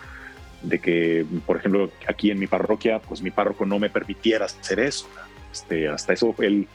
de 0.62 0.80
que, 0.80 1.26
por 1.46 1.58
ejemplo, 1.58 1.92
aquí 2.08 2.32
en 2.32 2.40
mi 2.40 2.48
parroquia, 2.48 3.00
pues 3.00 3.22
mi 3.22 3.32
párroco 3.32 3.66
no 3.66 3.80
me 3.80 3.90
permitiera 3.90 4.46
hacer 4.46 4.80
eso. 4.80 5.08
Este, 5.52 5.88
hasta 5.88 6.14
eso 6.14 6.34
él 6.40 6.68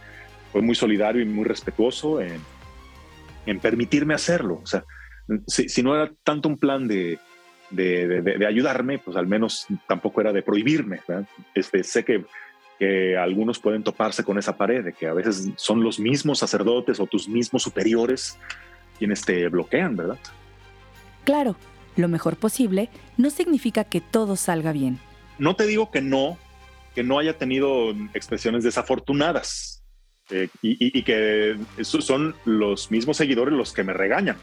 fue 0.52 0.62
muy 0.62 0.74
solidario 0.74 1.22
y 1.22 1.24
muy 1.24 1.44
respetuoso 1.44 2.20
en, 2.20 2.40
permitirme 3.60 4.14
hacerlo. 4.14 4.60
O 4.62 4.66
sea, 4.66 4.84
si, 5.46 5.82
no 5.82 5.94
era 5.94 6.12
tanto 6.22 6.48
un 6.48 6.58
plan 6.58 6.86
de, 6.86 7.18
de, 7.70 8.46
ayudarme, 8.46 8.98
pues 8.98 9.16
al 9.16 9.26
menos 9.26 9.66
tampoco 9.86 10.20
era 10.20 10.32
de 10.32 10.42
prohibirme. 10.42 11.00
Este, 11.54 11.82
sé 11.84 12.04
que 12.04 12.24
que 12.78 13.16
algunos 13.16 13.58
pueden 13.58 13.82
toparse 13.82 14.22
con 14.22 14.38
esa 14.38 14.56
pared, 14.56 14.84
de 14.84 14.92
que 14.92 15.08
a 15.08 15.12
veces 15.12 15.48
son 15.56 15.82
los 15.82 15.98
mismos 15.98 16.38
sacerdotes 16.38 17.00
o 17.00 17.06
tus 17.06 17.28
mismos 17.28 17.64
superiores 17.64 18.38
quienes 18.98 19.22
te 19.22 19.48
bloquean, 19.48 19.96
¿verdad? 19.96 20.18
Claro, 21.24 21.56
lo 21.96 22.08
mejor 22.08 22.36
posible 22.36 22.88
no 23.16 23.30
significa 23.30 23.84
que 23.84 24.00
todo 24.00 24.36
salga 24.36 24.72
bien. 24.72 24.98
No 25.38 25.56
te 25.56 25.66
digo 25.66 25.90
que 25.90 26.00
no, 26.00 26.38
que 26.94 27.02
no 27.02 27.18
haya 27.18 27.36
tenido 27.36 27.90
expresiones 28.14 28.64
desafortunadas 28.64 29.82
eh, 30.30 30.48
y, 30.62 31.02
que 31.02 31.56
son 31.80 32.34
los 32.44 32.90
mismos 32.90 33.16
seguidores 33.16 33.54
los 33.54 33.72
que 33.72 33.84
me 33.84 33.92
regañan 33.92 34.36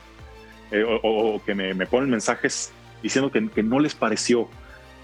eh, 0.72 0.84
o, 1.04 1.42
que 1.46 1.54
me, 1.54 1.86
ponen 1.86 2.10
mensajes 2.10 2.72
diciendo 3.06 3.32
que, 3.32 3.48
que 3.50 3.64
no 3.64 3.80
les 3.80 3.96
pareció 3.96 4.50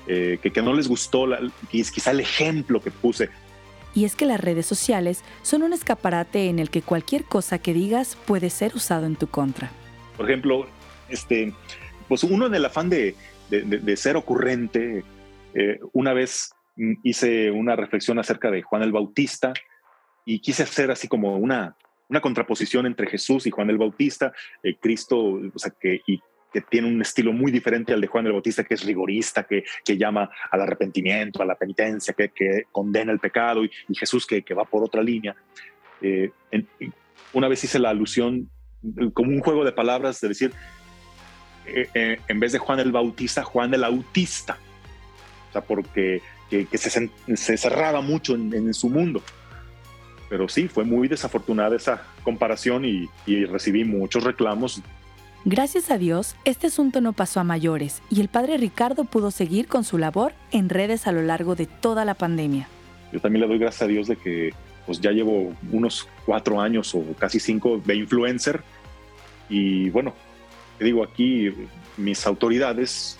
eh, 0.07 0.39
que, 0.41 0.61
no 0.61 0.73
les 0.73 0.87
gustó, 0.87 1.27
la, 1.27 1.39
quizá 1.69 2.11
el 2.11 2.19
ejemplo 2.19 2.81
que 2.81 2.89
puse. 2.89 3.29
Y 3.93 4.05
es 4.05 4.15
que 4.15 4.25
las 4.25 4.41
redes 4.41 4.65
sociales 4.65 5.23
son 5.43 5.63
un 5.63 5.73
escaparate 5.73 6.47
en 6.47 6.59
el 6.59 6.69
que 6.69 6.81
cualquier 6.81 7.23
cosa 7.25 7.59
que 7.59 7.73
digas 7.73 8.17
puede 8.25 8.49
ser 8.49 8.75
usado 8.75 9.05
en 9.05 9.15
tu 9.15 9.27
contra. 9.27 9.71
Por 10.17 10.29
ejemplo, 10.29 10.65
este, 11.09 11.53
pues 12.07 12.23
uno 12.23 12.47
en 12.47 12.55
el 12.55 12.65
afán 12.65 12.89
de, 12.89 13.15
ser 13.95 14.15
ocurrente, 14.15 15.03
eh, 15.53 15.79
una 15.93 16.13
vez 16.13 16.51
hice 17.03 17.51
una 17.51 17.75
reflexión 17.75 18.17
acerca 18.17 18.49
de 18.49 18.63
Juan 18.63 18.81
el 18.81 18.91
Bautista 18.91 19.53
y 20.25 20.39
quise 20.39 20.63
hacer 20.63 20.89
así 20.89 21.07
como 21.07 21.37
una, 21.37 21.75
una 22.09 22.21
contraposición 22.21 22.85
entre 22.87 23.07
Jesús 23.07 23.45
y 23.45 23.51
Juan 23.51 23.69
el 23.69 23.77
Bautista, 23.77 24.33
eh, 24.63 24.77
Cristo, 24.79 25.17
o 25.53 25.59
sea, 25.59 25.73
que, 25.79 26.01
y 26.07 26.19
que 26.51 26.61
tiene 26.61 26.87
un 26.87 27.01
estilo 27.01 27.31
muy 27.31 27.51
diferente 27.51 27.93
al 27.93 28.01
de 28.01 28.07
Juan 28.07 28.25
el 28.25 28.33
Bautista, 28.33 28.63
que 28.63 28.73
es 28.73 28.83
rigorista, 28.83 29.43
que, 29.43 29.63
que 29.85 29.97
llama 29.97 30.29
al 30.51 30.61
arrepentimiento, 30.61 31.41
a 31.41 31.45
la 31.45 31.55
penitencia, 31.55 32.13
que, 32.13 32.29
que 32.29 32.63
condena 32.71 33.11
el 33.11 33.19
pecado, 33.19 33.63
y, 33.63 33.71
Jesús 33.93 34.25
que, 34.25 34.41
que, 34.41 34.53
va 34.53 34.65
por 34.65 34.83
otra 34.83 35.01
línea. 35.01 35.35
Eh, 36.01 36.31
una 37.33 37.47
vez 37.47 37.63
hice 37.63 37.79
la 37.79 37.89
alusión 37.89 38.49
como 39.13 39.29
un 39.29 39.39
juego 39.39 39.63
de 39.63 39.71
palabras 39.71 40.19
de 40.19 40.27
decir, 40.27 40.51
eh, 41.67 41.87
eh, 41.93 42.19
en 42.27 42.39
vez 42.39 42.51
de 42.51 42.57
Juan 42.57 42.79
el 42.79 42.91
Bautista, 42.91 43.43
Juan 43.43 43.73
el 43.73 43.83
Autista, 43.83 44.57
o 45.49 45.51
sea, 45.53 45.61
porque 45.61 46.21
que, 46.49 46.65
se, 46.77 47.09
se, 47.35 47.57
cerraba 47.57 48.01
mucho 48.01 48.35
en, 48.35 48.73
su 48.73 48.89
mundo. 48.89 49.23
Pero 50.29 50.49
sí, 50.49 50.67
fue 50.67 50.83
muy 50.83 51.07
desafortunada 51.07 51.75
esa 51.75 52.03
comparación 52.23 52.83
y, 52.83 53.09
y 53.25 53.45
recibí 53.45 53.85
muchos 53.85 54.23
reclamos 54.23 54.81
Gracias 55.43 55.89
a 55.89 55.97
Dios, 55.97 56.35
este 56.45 56.67
asunto 56.67 57.01
no 57.01 57.13
pasó 57.13 57.39
a 57.39 57.43
mayores 57.43 58.03
y 58.11 58.21
el 58.21 58.27
padre 58.27 58.57
Ricardo 58.57 59.05
pudo 59.05 59.31
seguir 59.31 59.67
con 59.67 59.83
su 59.83 59.97
labor 59.97 60.33
en 60.51 60.69
redes 60.69 61.07
a 61.07 61.11
lo 61.11 61.23
largo 61.23 61.55
de 61.55 61.65
toda 61.65 62.05
la 62.05 62.13
pandemia. 62.13 62.67
Yo 63.11 63.19
también 63.19 63.41
le 63.41 63.47
doy 63.47 63.57
gracias 63.57 63.81
a 63.81 63.87
Dios 63.87 64.07
de 64.07 64.17
que 64.17 64.53
pues 64.85 65.01
ya 65.01 65.09
llevo 65.09 65.51
unos 65.71 66.07
cuatro 66.27 66.61
años 66.61 66.93
o 66.93 67.03
casi 67.17 67.39
cinco 67.39 67.81
de 67.83 67.95
influencer 67.95 68.61
y 69.49 69.89
bueno, 69.89 70.13
te 70.77 70.85
digo 70.85 71.03
aquí 71.03 71.51
mis 71.97 72.25
autoridades, 72.27 73.17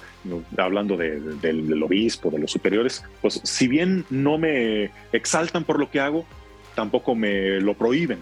hablando 0.58 0.98
del 0.98 1.84
obispo, 1.84 2.30
de 2.30 2.38
los 2.38 2.52
superiores, 2.52 3.04
pues 3.24 3.42
si 3.44 3.68
bien 3.68 4.06
no 4.12 4.38
me 4.38 4.92
exaltan 5.12 5.64
por 5.64 5.80
lo 5.80 5.90
que 5.90 6.00
hago, 6.00 6.26
tampoco 6.76 7.16
me 7.16 7.60
lo 7.62 7.74
prohíben 7.74 8.20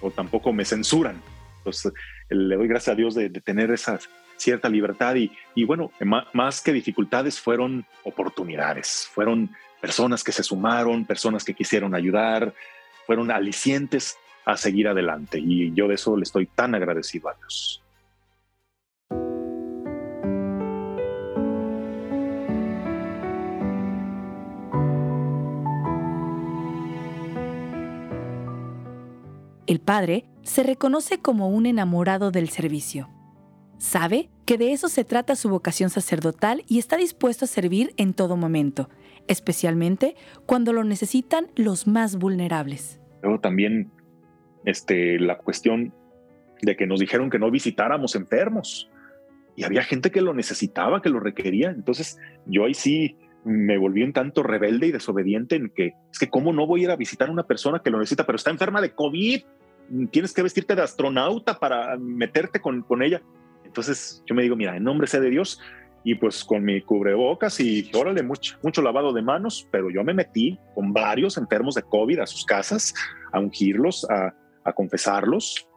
o 0.00 0.12
tampoco 0.12 0.52
me 0.52 0.64
censuran. 0.64 1.20
Entonces, 1.58 1.92
le 2.30 2.56
doy 2.56 2.68
gracias 2.68 2.92
a 2.92 2.96
Dios 2.96 3.14
de, 3.14 3.28
tener 3.30 3.70
esa 3.70 3.98
cierta 4.36 4.68
libertad 4.68 5.16
y, 5.16 5.30
y 5.54 5.64
bueno, 5.64 5.92
más, 6.32 6.62
que 6.62 6.72
dificultades 6.72 7.40
fueron 7.40 7.84
oportunidades, 8.04 9.08
fueron 9.12 9.50
personas 9.80 10.24
que 10.24 10.32
se 10.32 10.42
sumaron, 10.42 11.04
personas 11.04 11.44
que 11.44 11.54
quisieron 11.54 11.94
ayudar, 11.94 12.54
fueron 13.06 13.30
alicientes 13.30 14.16
a 14.44 14.56
seguir 14.56 14.88
adelante 14.88 15.38
y 15.38 15.72
yo 15.74 15.88
de 15.88 15.94
eso 15.94 16.16
le 16.16 16.22
estoy 16.22 16.46
tan 16.46 16.74
agradecido 16.74 17.28
a 17.28 17.34
Dios. 17.34 17.82
El 29.66 29.78
padre 29.78 30.24
se 30.50 30.64
reconoce 30.64 31.18
como 31.18 31.48
un 31.48 31.64
enamorado 31.64 32.32
del 32.32 32.48
servicio. 32.48 33.08
Sabe 33.78 34.30
que 34.46 34.58
de 34.58 34.72
eso 34.72 34.88
se 34.88 35.04
trata 35.04 35.36
su 35.36 35.48
vocación 35.48 35.90
sacerdotal 35.90 36.64
y 36.66 36.80
está 36.80 36.96
dispuesto 36.96 37.44
a 37.44 37.48
servir 37.48 37.94
en 37.96 38.14
todo 38.14 38.36
momento, 38.36 38.90
especialmente 39.28 40.16
cuando 40.46 40.72
lo 40.72 40.82
necesitan 40.82 41.46
los 41.54 41.86
más 41.86 42.16
vulnerables. 42.16 43.00
Luego 43.22 43.38
también 43.38 43.92
este, 44.64 45.20
la 45.20 45.38
cuestión 45.38 45.94
de 46.62 46.76
que 46.76 46.88
nos 46.88 46.98
dijeron 46.98 47.30
que 47.30 47.38
no 47.38 47.48
visitáramos 47.52 48.16
enfermos 48.16 48.90
y 49.54 49.62
había 49.62 49.84
gente 49.84 50.10
que 50.10 50.20
lo 50.20 50.34
necesitaba, 50.34 51.00
que 51.00 51.10
lo 51.10 51.20
requería. 51.20 51.70
Entonces 51.70 52.18
yo 52.46 52.64
ahí 52.64 52.74
sí 52.74 53.16
me 53.44 53.78
volví 53.78 54.02
un 54.02 54.12
tanto 54.12 54.42
rebelde 54.42 54.88
y 54.88 54.90
desobediente 54.90 55.54
en 55.54 55.70
que 55.70 55.92
es 56.10 56.18
que 56.18 56.28
cómo 56.28 56.52
no 56.52 56.66
voy 56.66 56.80
a 56.80 56.84
ir 56.84 56.90
a 56.90 56.96
visitar 56.96 57.28
a 57.28 57.32
una 57.32 57.46
persona 57.46 57.82
que 57.84 57.90
lo 57.90 58.00
necesita, 58.00 58.26
pero 58.26 58.34
está 58.34 58.50
enferma 58.50 58.80
de 58.80 58.90
COVID 58.96 59.42
tienes 60.10 60.32
que 60.32 60.42
vestirte 60.42 60.74
de 60.74 60.82
astronauta 60.82 61.58
para 61.58 61.96
meterte 61.96 62.60
con, 62.60 62.82
con 62.82 63.02
ella. 63.02 63.22
Entonces 63.64 64.22
yo 64.26 64.34
me 64.34 64.42
digo, 64.42 64.56
mira, 64.56 64.76
en 64.76 64.84
nombre 64.84 65.06
sea 65.06 65.20
de 65.20 65.30
Dios, 65.30 65.60
y 66.02 66.14
pues 66.14 66.44
con 66.44 66.64
mi 66.64 66.80
cubrebocas 66.80 67.60
y 67.60 67.90
órale, 67.94 68.22
mucho, 68.22 68.56
mucho 68.62 68.82
lavado 68.82 69.12
de 69.12 69.22
manos, 69.22 69.68
pero 69.70 69.90
yo 69.90 70.02
me 70.02 70.14
metí 70.14 70.58
con 70.74 70.92
varios 70.92 71.36
enfermos 71.36 71.74
de 71.74 71.82
COVID 71.82 72.20
a 72.20 72.26
sus 72.26 72.44
casas 72.44 72.94
a 73.32 73.38
ungirlos, 73.38 74.08
a, 74.10 74.34
a 74.64 74.72
confesarlos. 74.72 75.68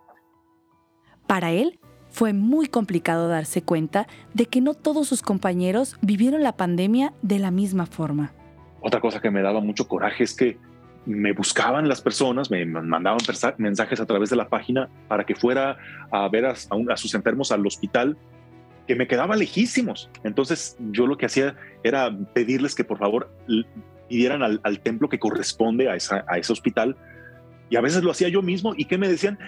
Para 1.28 1.52
él 1.52 1.80
fue 2.10 2.32
muy 2.34 2.68
complicado 2.68 3.28
darse 3.28 3.64
cuenta 3.64 4.08
de 4.34 4.46
que 4.46 4.62
no 4.62 4.76
todos 4.76 5.08
sus 5.08 5.22
compañeros 5.22 5.98
vivieron 6.02 6.44
la 6.44 6.56
pandemia 6.56 7.14
de 7.22 7.40
la 7.40 7.52
misma 7.52 7.86
forma. 7.86 8.34
Otra 8.82 9.02
cosa 9.02 9.20
que 9.20 9.32
me 9.32 9.42
daba 9.42 9.62
mucho 9.62 9.88
coraje 9.88 10.24
es 10.24 10.36
que 10.36 10.58
me 11.06 11.34
buscaban 11.34 11.88
las 11.88 12.02
personas, 12.02 12.50
me 12.50 12.66
mandaban 12.66 13.20
mensajes 13.58 14.00
a 14.00 14.06
través 14.06 14.30
de 14.30 14.36
la 14.36 14.48
página 14.48 14.90
para 15.08 15.26
que 15.26 15.36
fuera 15.36 15.78
a 16.12 16.28
ver 16.30 16.46
a, 16.46 16.56
sus 16.98 17.14
enfermos 17.14 17.52
al 17.52 17.66
hospital, 17.66 18.18
que 18.88 18.96
me 18.96 19.08
quedaba 19.08 19.36
lejísimos. 19.36 20.10
Entonces 20.24 20.78
yo 20.92 21.08
lo 21.08 21.18
que 21.18 21.26
hacía 21.26 21.56
era 21.84 22.16
pedirles 22.34 22.76
que 22.76 22.84
por 22.84 22.98
favor 22.98 23.32
pidieran 24.08 24.44
al, 24.44 24.80
templo 24.82 25.10
que 25.10 25.20
corresponde 25.20 25.90
a, 25.90 25.96
ese 25.96 26.54
hospital 26.54 26.96
y 27.70 27.76
a 27.76 27.82
veces 27.82 28.04
lo 28.04 28.12
hacía 28.12 28.30
yo 28.30 28.42
mismo 28.42 28.74
y 28.78 28.86
que 28.86 28.98
me 28.98 29.08
decían, 29.08 29.40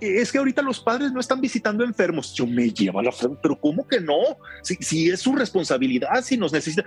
es 0.00 0.32
que 0.32 0.38
ahorita 0.38 0.62
los 0.62 0.80
padres 0.80 1.12
no 1.12 1.20
están 1.20 1.40
visitando 1.40 1.84
enfermos. 1.84 2.34
Yo 2.34 2.46
me 2.46 2.70
llevo 2.70 2.98
a 2.98 3.02
la 3.02 3.12
frente, 3.12 3.38
pero 3.42 3.56
¿cómo 3.56 3.86
que 3.86 4.00
no? 4.00 4.18
Si, 4.62 4.74
si 4.76 5.08
es 5.08 5.20
su 5.20 5.34
responsabilidad, 5.34 6.22
si 6.22 6.36
nos 6.36 6.52
necesitan. 6.52 6.84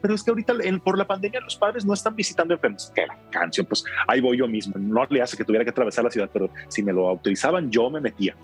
pero, 0.00 0.14
es 0.14 0.22
que 0.22 0.30
ahorita 0.30 0.54
por 0.84 0.98
la 0.98 1.06
pandemia 1.06 1.40
los 1.40 1.56
padres 1.56 1.84
no 1.84 1.94
están 1.94 2.14
visitando 2.14 2.54
enfermos. 2.54 2.92
Que 2.94 3.06
la 3.06 3.18
canción, 3.30 3.66
pues 3.66 3.84
ahí 4.06 4.20
voy 4.20 4.38
yo 4.38 4.46
mismo. 4.46 4.74
No 4.78 5.06
le 5.08 5.22
hace 5.22 5.36
que 5.36 5.44
tuviera 5.44 5.64
que 5.64 5.70
atravesar 5.70 6.04
la 6.04 6.10
ciudad, 6.10 6.28
pero 6.32 6.50
si 6.68 6.82
me 6.82 6.92
lo 6.92 7.08
autorizaban, 7.08 7.70
yo 7.70 7.88
me 7.90 8.00
metía. 8.00 8.36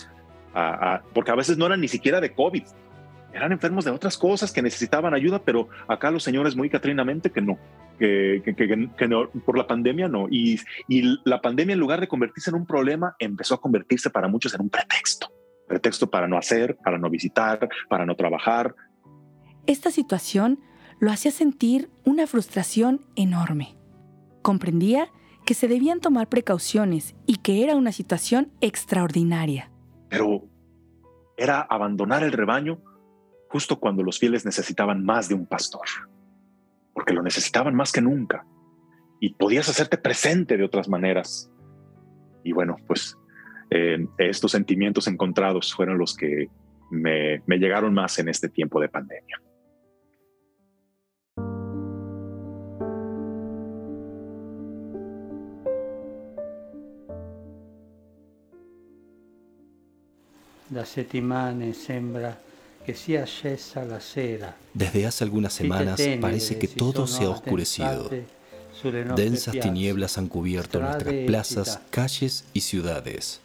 porque 1.13 1.31
a 1.31 1.35
veces 1.35 1.59
no 1.59 1.67
eran 1.67 1.81
ni 1.81 1.89
siquiera 1.89 2.21
de 2.21 2.33
COVID 2.33 2.65
eran 3.35 3.51
enfermos 3.51 3.85
de 3.85 3.91
otras 3.91 4.17
cosas 4.17 4.53
que 4.53 4.63
necesitaban 4.63 5.13
ayuda, 5.13 5.41
pero 5.45 5.69
acá 5.89 6.11
los 6.13 6.23
señores 6.23 6.55
muy 6.55 6.71
catrinamente 6.71 7.31
que 7.31 7.41
no, 7.41 7.59
que, 7.99 8.43
que, 8.45 9.09
no, 9.09 9.31
por 9.31 9.59
la 9.59 9.67
pandemia 9.67 10.09
no. 10.09 10.27
Y, 10.31 10.61
y, 10.89 11.19
la 11.25 11.41
pandemia 11.41 11.75
en 11.75 11.81
lugar 11.81 12.01
de 12.01 12.09
convertirse 12.09 12.51
en 12.51 12.57
un 12.57 12.67
problema, 12.67 13.17
empezó 13.19 13.55
a 13.55 13.61
convertirse 13.61 14.11
para 14.11 14.29
muchos 14.29 14.55
en 14.55 14.63
un 14.63 14.71
pretexto. 14.71 15.33
Pretexto 15.67 16.11
para 16.11 16.29
no 16.29 16.37
hacer, 16.37 16.77
para 16.77 16.99
no 16.99 17.09
visitar, 17.11 17.69
para 17.89 18.05
no 18.05 18.15
trabajar. 18.15 18.75
Esta 19.67 19.91
situación 19.91 20.61
lo 21.01 21.11
hacía 21.11 21.31
sentir 21.31 21.91
una 22.05 22.27
frustración 22.27 23.01
enorme. 23.17 23.77
Comprendía 24.43 25.09
que 25.45 25.55
se 25.55 25.69
debían 25.69 26.01
tomar 26.01 26.29
precauciones 26.29 27.15
y 27.27 27.37
que 27.37 27.65
era 27.65 27.77
una 27.77 27.93
situación 27.93 28.53
extraordinaria. 28.61 29.71
Pero 30.09 30.45
era 31.37 31.61
abandonar 31.61 32.23
el 32.23 32.33
rebaño 32.33 32.81
justo 33.49 33.79
cuando 33.79 34.03
los 34.03 34.19
fieles 34.19 34.45
necesitaban 34.45 35.05
más 35.05 35.29
de 35.29 35.35
un 35.35 35.47
pastor, 35.47 35.87
porque 36.95 37.13
lo 37.13 37.23
necesitaban 37.23 37.75
más 37.75 37.93
que 37.93 38.01
nunca 38.01 38.47
y 39.21 39.35
podías 39.35 39.69
hacerte 39.69 39.99
presente 39.99 40.57
de 40.57 40.65
otras 40.65 40.89
maneras. 40.89 41.51
Y 42.43 42.53
bueno, 42.53 42.77
pues 42.87 43.17
eh, 43.71 44.07
estos 44.19 44.53
sentimientos 44.53 45.07
encontrados 45.09 45.75
fueron 45.75 45.99
los 45.99 46.17
que 46.17 46.49
me, 46.91 47.41
llegaron 47.59 47.95
más 47.95 48.19
en 48.19 48.29
este 48.29 48.49
tiempo 48.49 48.81
de 48.81 48.89
pandemia. 48.89 49.41
La 60.71 60.85
settimane 60.85 61.73
sembra 61.73 62.37
desde 64.75 65.07
hace 65.07 65.25
algunas 65.25 65.53
semanas 65.53 66.01
parece 66.21 66.59
que 66.59 66.69
todo 66.69 67.07
se 67.07 67.25
ha 67.25 67.31
oscurecido. 67.31 68.11
Densas 69.17 69.55
tinieblas 69.59 70.19
han 70.19 70.29
cubierto 70.29 70.81
nuestras 70.81 71.15
plazas, 71.27 71.81
calles 71.91 72.45
y 72.53 72.61
ciudades. 72.61 73.41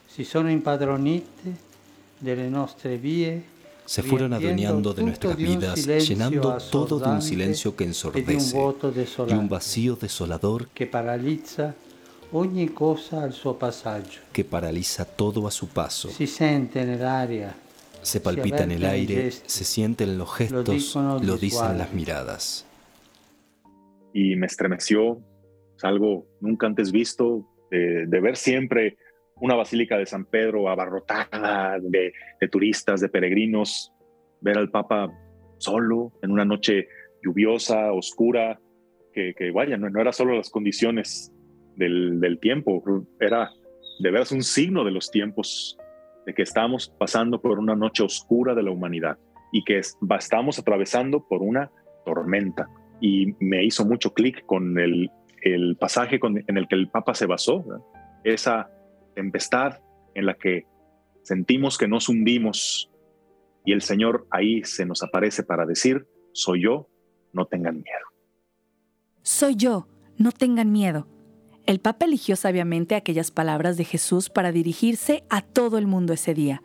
Se 3.86 4.02
fueron 4.02 4.32
adueñando 4.34 4.92
de 4.92 5.02
nuestras 5.02 5.36
vidas, 5.36 5.86
llenando 5.86 6.58
todo 6.70 6.98
de 6.98 7.08
un 7.08 7.22
silencio 7.22 7.74
que 7.74 7.84
ensordece 7.84 8.56
y 9.28 9.32
un 9.32 9.48
vacío 9.48 9.96
desolador 9.96 10.68
que 10.68 10.86
paraliza 10.86 11.74
ogni 12.32 12.68
cosa 12.68 13.24
al 13.24 13.32
suo 13.32 13.58
passaggio. 13.58 14.20
que 14.32 14.44
paraliza 14.44 15.04
todo 15.04 15.46
a 15.48 15.50
su 15.50 15.68
paso. 15.68 16.08
Si 16.10 16.26
sente 16.26 16.84
nell'aria, 16.84 17.52
Se 18.02 18.20
palpita 18.20 18.64
en 18.64 18.72
el 18.72 18.84
aire, 18.84 19.30
se 19.30 19.64
siente 19.64 20.04
en 20.04 20.18
los 20.18 20.34
gestos, 20.34 20.96
lo 20.96 21.36
dicen 21.36 21.78
las 21.78 21.92
miradas. 21.92 22.66
Y 24.12 24.36
me 24.36 24.46
estremeció, 24.46 25.20
es 25.76 25.84
algo 25.84 26.26
nunca 26.40 26.66
antes 26.66 26.90
visto, 26.92 27.46
de, 27.70 28.06
de 28.06 28.20
ver 28.20 28.36
siempre 28.36 28.96
una 29.40 29.54
basílica 29.54 29.96
de 29.98 30.06
San 30.06 30.24
Pedro 30.26 30.68
abarrotada 30.68 31.78
de, 31.80 32.12
de, 32.40 32.48
turistas, 32.48 33.00
de 33.00 33.08
peregrinos, 33.08 33.92
ver 34.40 34.58
al 34.58 34.70
Papa 34.70 35.10
solo 35.58 36.12
en 36.22 36.30
una 36.30 36.44
noche 36.44 36.88
lluviosa, 37.22 37.92
oscura, 37.92 38.60
que, 39.12 39.34
que 39.36 39.50
vaya, 39.50 39.76
no, 39.76 39.90
no, 39.90 40.00
era 40.00 40.12
solo 40.12 40.36
las 40.36 40.50
condiciones 40.50 41.32
del, 41.76 42.20
del, 42.20 42.38
tiempo, 42.38 42.82
era 43.18 43.50
de 43.98 44.10
veras 44.10 44.32
un 44.32 44.42
signo 44.42 44.84
de 44.84 44.90
los 44.92 45.10
tiempos, 45.10 45.76
de 46.26 46.34
que 46.34 46.42
estamos 46.42 46.94
pasando 46.98 47.40
por 47.40 47.58
una 47.58 47.74
noche 47.74 48.02
oscura 48.02 48.54
de 48.54 48.62
la 48.62 48.70
humanidad 48.70 49.18
y 49.52 49.64
que 49.64 49.78
es, 49.78 49.98
estamos 50.18 50.58
atravesando 50.58 51.26
por 51.26 51.42
una 51.42 51.70
tormenta. 52.04 52.68
Y 53.00 53.34
me 53.40 53.64
hizo 53.64 53.84
mucho 53.84 54.12
clic 54.12 54.44
con 54.46 54.78
el, 54.78 55.10
pasaje 55.78 56.20
en 56.22 56.56
el 56.56 56.68
que 56.68 56.74
el 56.74 56.88
Papa 56.88 57.14
se 57.14 57.26
basó, 57.26 57.64
esa 58.24 58.70
tempestad 59.14 59.80
en 60.14 60.26
la 60.26 60.34
que 60.34 60.66
sentimos 61.22 61.78
que 61.78 61.88
nos 61.88 62.08
hundimos 62.08 62.90
y 63.64 63.72
el 63.72 63.82
Señor 63.82 64.26
ahí 64.30 64.64
se 64.64 64.86
nos 64.86 65.02
aparece 65.02 65.42
para 65.42 65.66
decir, 65.66 66.06
soy 66.32 66.62
yo, 66.62 66.88
no 67.32 67.46
tengan 67.46 67.76
miedo. 67.76 68.06
Soy 69.22 69.54
yo, 69.56 69.86
no 70.16 70.32
tengan 70.32 70.72
miedo. 70.72 71.06
El 71.66 71.78
Papa 71.80 72.06
eligió 72.06 72.36
sabiamente 72.36 72.94
aquellas 72.94 73.30
palabras 73.30 73.76
de 73.76 73.84
Jesús 73.84 74.30
para 74.30 74.52
dirigirse 74.52 75.24
a 75.30 75.42
todo 75.42 75.78
el 75.78 75.86
mundo 75.86 76.12
ese 76.12 76.34
día. 76.34 76.62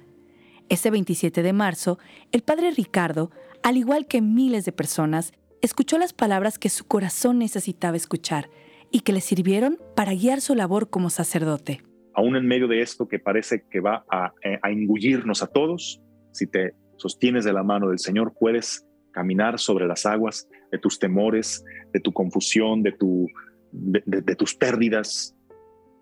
Ese 0.70 0.90
27 0.90 1.44
de 1.44 1.54
marzo, 1.54 2.00
el 2.32 2.42
Padre 2.42 2.72
Ricardo, 2.72 3.32
al 3.62 3.78
igual 3.78 4.08
que 4.08 4.22
miles 4.22 4.66
de 4.66 4.72
personas, 4.72 5.34
escuchó 5.62 5.98
las 5.98 6.14
palabras 6.14 6.58
que 6.58 6.70
su 6.70 6.86
corazón 6.86 7.40
necesitaba 7.40 7.98
escuchar 7.98 8.50
y 8.92 9.02
que 9.02 9.14
le 9.14 9.22
sirvieron 9.22 9.80
para 9.96 10.14
guiar 10.14 10.42
su 10.42 10.56
labor 10.56 10.90
como 10.90 11.10
sacerdote 11.10 11.82
aún 12.16 12.36
en 12.36 12.48
medio 12.48 12.68
de 12.68 12.82
esto 12.82 13.08
que 13.08 13.20
parece 13.20 13.66
que 13.70 13.80
va 13.80 14.06
a, 14.10 14.34
eh, 14.44 14.58
a, 14.62 14.72
engullirnos 14.72 15.44
a 15.44 15.48
todos, 15.48 16.02
si 16.32 16.48
te 16.48 16.74
sostienes 16.98 17.44
de 17.44 17.54
la 17.54 17.64
mano 17.64 17.90
del 17.90 18.00
Señor, 18.00 18.34
puedes 18.40 18.86
caminar 19.12 19.60
sobre 19.60 19.86
las 19.86 20.06
aguas 20.06 20.48
de 20.72 20.80
tus 20.80 20.98
temores, 20.98 21.64
de 21.94 22.00
tu 22.00 22.12
confusión, 22.14 22.84
de, 22.84 22.94
tu, 22.94 23.28
de, 23.72 24.36
tus 24.36 24.56
pérdidas. 24.56 25.36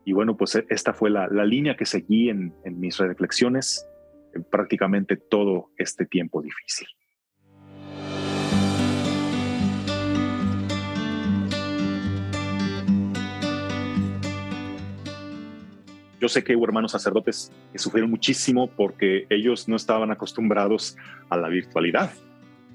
Y 0.06 0.14
bueno, 0.14 0.36
pues 0.36 0.56
e, 0.56 0.66
esta 0.70 0.94
fue 0.94 1.10
la, 1.10 1.28
la 1.28 1.46
línea 1.46 1.76
que 1.76 1.86
seguí 1.86 2.30
en, 2.30 2.54
en 2.64 2.80
mis 2.80 2.98
reflexiones 2.98 3.86
en 4.34 4.44
prácticamente 4.44 5.18
todo 5.18 5.70
este 5.78 6.06
tiempo 6.06 6.42
difícil. 6.42 6.88
Yo 16.24 16.30
sé 16.30 16.42
que 16.42 16.56
hubo 16.56 16.64
hermanos 16.64 16.94
sacerdotes 16.94 17.52
que 17.74 17.78
sufrieron 17.78 18.10
muchísimo 18.10 18.68
porque 18.68 19.28
ellos 19.30 19.68
no 19.68 19.76
estaban 19.76 20.10
acostumbrados 20.10 20.96
a 21.30 21.36
la 21.36 21.50
virtualidad. 21.50 22.14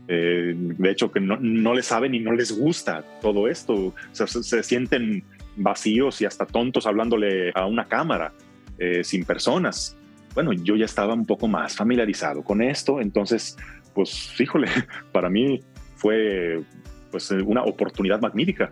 Eh, 0.08 0.54
de 0.56 0.90
hecho, 0.90 1.12
que 1.12 1.20
no, 1.20 1.36
no, 1.40 1.74
les 1.74 1.86
saben 1.86 2.14
y 2.14 2.20
no 2.20 2.32
les 2.32 2.58
gusta 2.58 3.04
todo 3.20 3.46
esto. 3.46 3.94
Se, 4.12 4.26
se, 4.26 4.62
sienten 4.62 5.22
vacíos 5.56 6.20
y 6.22 6.24
hasta 6.24 6.46
tontos 6.46 6.86
hablándole 6.86 7.52
a 7.54 7.66
una 7.66 7.86
cámara 7.86 8.32
eh, 8.78 9.04
sin 9.04 9.24
personas. 9.24 9.96
Bueno, 10.34 10.52
yo 10.52 10.76
ya 10.76 10.84
estaba 10.84 11.14
un 11.14 11.26
poco 11.26 11.48
más 11.48 11.76
familiarizado 11.76 12.42
con 12.42 12.62
esto, 12.62 13.00
entonces, 13.00 13.56
pues, 13.94 14.32
híjole, 14.38 14.68
para 15.12 15.28
mí 15.28 15.60
fue 15.96 16.62
pues, 17.10 17.30
una 17.30 17.62
oportunidad 17.64 18.20
magnífica. 18.20 18.70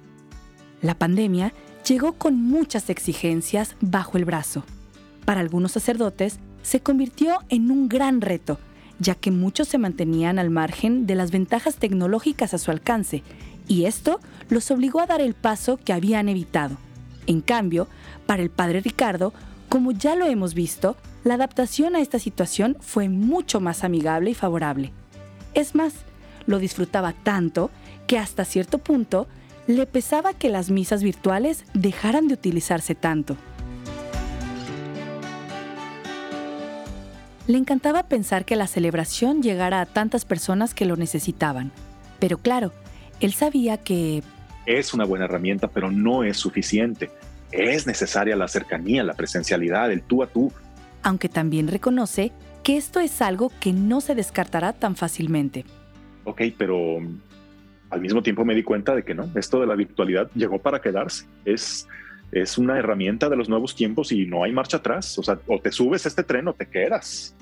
La 0.81 0.95
pandemia 0.95 1.53
llegó 1.87 2.15
con 2.15 2.37
muchas 2.37 2.89
exigencias 2.89 3.77
bajo 3.81 4.17
el 4.17 4.25
brazo. 4.25 4.65
Para 5.25 5.41
algunos 5.41 5.73
sacerdotes 5.73 6.39
se 6.63 6.81
convirtió 6.81 7.41
en 7.49 7.71
un 7.71 7.89
gran 7.89 8.21
reto, 8.21 8.59
ya 8.99 9.15
que 9.15 9.31
muchos 9.31 9.69
se 9.69 9.79
mantenían 9.79 10.39
al 10.39 10.51
margen 10.51 11.07
de 11.07 11.15
las 11.15 11.31
ventajas 11.31 11.77
tecnológicas 11.77 12.55
a 12.55 12.59
su 12.59 12.71
alcance, 12.71 13.23
y 13.69 13.85
esto 13.85 14.21
los 14.49 14.71
obligó 14.71 15.01
a 15.01 15.07
dar 15.07 15.21
el 15.21 15.35
paso 15.35 15.77
que 15.77 15.93
habían 15.93 16.29
evitado. 16.29 16.77
En 17.27 17.41
cambio, 17.41 17.89
para 18.27 18.43
el 18.43 18.51
padre 18.51 18.81
Ricardo, 18.81 19.33
como 19.69 19.93
ya 19.93 20.15
lo 20.15 20.27
hemos 20.27 20.55
visto, 20.55 20.97
la 21.25 21.35
adaptación 21.35 21.97
a 21.97 22.01
esta 22.01 22.19
situación 22.19 22.77
fue 22.81 23.09
mucho 23.09 23.61
más 23.61 23.83
amigable 23.83 24.31
y 24.31 24.35
favorable. 24.35 24.93
Es 25.55 25.75
más, 25.75 25.95
lo 26.47 26.59
disfrutaba 26.59 27.13
tanto 27.13 27.71
que 28.07 28.19
hasta 28.19 28.45
cierto 28.45 28.79
punto 28.79 29.27
le 29.67 29.87
pesaba 29.87 30.33
que 30.33 30.49
las 30.49 30.71
misas 30.71 31.03
virtuales 31.03 31.65
dejaran 31.75 32.29
de 32.29 32.35
utilizarse 32.35 32.95
tanto. 32.95 33.37
Le 37.47 37.59
encantaba 37.59 38.09
pensar 38.09 38.45
que 38.45 38.57
la 38.57 38.67
celebración 38.67 39.43
llegara 39.43 39.81
a 39.81 39.87
tantas 39.87 40.25
personas 40.25 40.75
que 40.75 40.85
lo 40.85 40.97
necesitaban. 40.97 41.71
Pero 42.19 42.39
claro, 42.39 42.73
él 43.21 43.33
sabía 43.33 43.79
que... 43.79 44.23
Es 44.67 44.93
una 44.93 45.05
buena 45.05 45.27
herramienta, 45.27 45.69
pero 45.69 45.93
no 45.93 46.25
es 46.25 46.37
suficiente. 46.37 47.11
Es 47.53 47.87
necesaria 47.87 48.35
la 48.35 48.49
cercanía, 48.49 49.05
la 49.05 49.15
presencialidad, 49.15 49.93
el 49.93 50.03
tú 50.03 50.25
a 50.25 50.27
tú. 50.27 50.53
Aunque 51.03 51.29
también 51.29 51.69
reconoce 51.69 52.33
que 52.65 52.77
esto 52.77 52.99
es 52.99 53.23
algo 53.23 53.53
que 53.61 53.73
no 53.73 54.01
se 54.01 54.17
descartará 54.17 54.73
tan 54.73 54.97
fácilmente. 54.97 55.65
Ok, 56.25 56.43
pero 56.59 56.99
al 57.91 58.01
mismo 58.01 58.25
tiempo 58.25 58.45
me 58.45 58.57
di 58.57 58.65
cuenta 58.65 58.93
de 58.97 59.05
que 59.05 59.15
no, 59.15 59.31
esto 59.37 59.61
de 59.61 59.69
la 59.69 59.77
virtualidad 59.77 60.29
llegó 60.35 60.59
para 60.59 60.81
quedarse. 60.81 61.27
Es, 61.45 61.87
es 62.33 62.59
una 62.59 62.79
herramienta 62.79 63.29
de 63.29 63.37
los 63.37 63.49
nuevos 63.49 63.75
tiempos 63.75 64.13
y 64.13 64.27
no 64.27 64.45
hay 64.45 64.53
marcha 64.53 64.79
atrás. 64.79 65.19
O 65.19 65.23
sea, 65.23 65.39
o 65.47 65.59
te 65.59 65.73
subes 65.73 66.07
este 66.07 66.23
tren 66.23 66.49
o 66.49 66.53
te 66.53 66.67
quedas. 66.67 67.35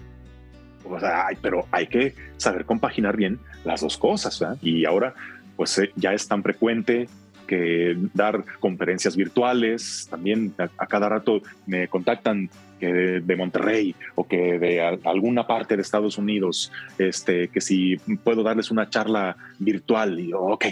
O 0.84 0.98
sea, 0.98 1.26
hay, 1.26 1.36
pero 1.40 1.66
hay 1.70 1.86
que 1.86 2.14
saber 2.36 2.64
compaginar 2.64 3.16
bien 3.16 3.38
las 3.64 3.80
dos 3.80 3.96
cosas. 3.96 4.38
¿verdad? 4.38 4.58
Y 4.62 4.84
ahora, 4.84 5.14
pues 5.56 5.78
eh, 5.78 5.90
ya 5.96 6.12
es 6.12 6.28
tan 6.28 6.42
frecuente 6.42 7.08
que 7.46 7.96
dar 8.12 8.44
conferencias 8.60 9.16
virtuales. 9.16 10.06
También 10.10 10.54
a, 10.58 10.86
cada 10.86 11.08
rato 11.08 11.42
me 11.66 11.88
contactan 11.88 12.50
que 12.80 13.20
de, 13.20 13.36
Monterrey 13.36 13.94
o 14.14 14.26
que 14.26 14.58
de 14.58 14.80
alguna 15.04 15.46
parte 15.46 15.76
de 15.76 15.82
Estados 15.82 16.18
Unidos, 16.18 16.72
este, 16.98 17.48
que 17.48 17.60
si 17.60 17.96
puedo 18.22 18.42
darles 18.42 18.70
una 18.70 18.88
charla 18.88 19.36
virtual. 19.58 20.20
Y 20.20 20.32
ok. 20.32 20.66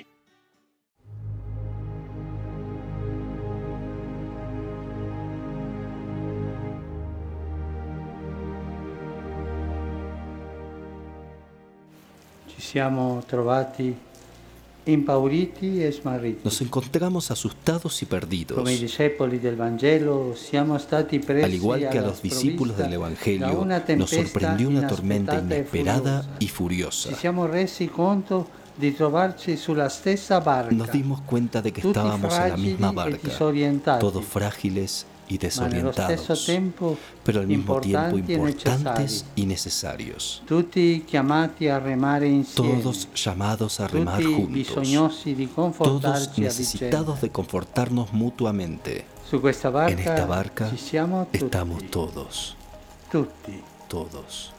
Nos 16.44 16.60
encontramos 16.60 17.30
asustados 17.30 18.02
y 18.02 18.06
perdidos. 18.06 18.58
Come 18.58 18.72
i 18.72 18.78
discepoli 18.78 19.38
del 19.38 19.54
Vangelo 19.54 20.34
siamo 20.34 20.76
stati 20.78 21.18
presi 21.20 21.44
Al 21.44 21.54
igual 21.54 21.88
que 21.88 21.98
a 21.98 22.02
los 22.02 22.20
discípulos 22.20 22.76
del 22.76 22.94
Evangelio, 22.94 23.64
nos 23.96 24.10
sorprendió 24.10 24.68
una 24.68 24.86
tormenta 24.86 25.38
inesperada 25.38 26.24
y 26.40 26.48
furiosa. 26.48 27.10
Ci 27.10 27.14
siamo 27.14 27.46
resi 27.46 27.88
conto 27.88 28.48
di 28.74 28.92
trovarci 28.92 29.56
sulla 29.56 29.88
stessa 29.88 30.40
barca. 30.40 30.74
Nos 30.74 30.90
dimos 30.90 31.20
cuenta 31.22 31.62
de 31.62 31.72
que 31.72 31.80
estábamos 31.80 32.34
en 32.34 32.48
la 32.48 32.56
misma 32.56 32.92
barca, 32.92 33.98
todos 33.98 34.24
frágiles 34.24 35.06
y 35.28 35.38
desorientados, 35.38 36.50
pero 37.24 37.40
al 37.40 37.46
mismo 37.46 37.80
tiempo 37.80 38.18
importantes 38.18 39.24
y 39.34 39.46
necesarios. 39.46 40.42
Todos 42.54 43.08
llamados 43.14 43.80
a 43.80 43.88
remar 43.88 44.22
juntos. 44.22 44.90
Todos 45.78 46.38
necesitados 46.38 47.20
de 47.20 47.30
confortarnos 47.30 48.12
mutuamente. 48.12 49.04
En 49.32 49.98
esta 49.98 50.26
barca 50.26 50.70
estamos 51.32 51.90
todos, 51.90 52.56
todos. 53.88 54.52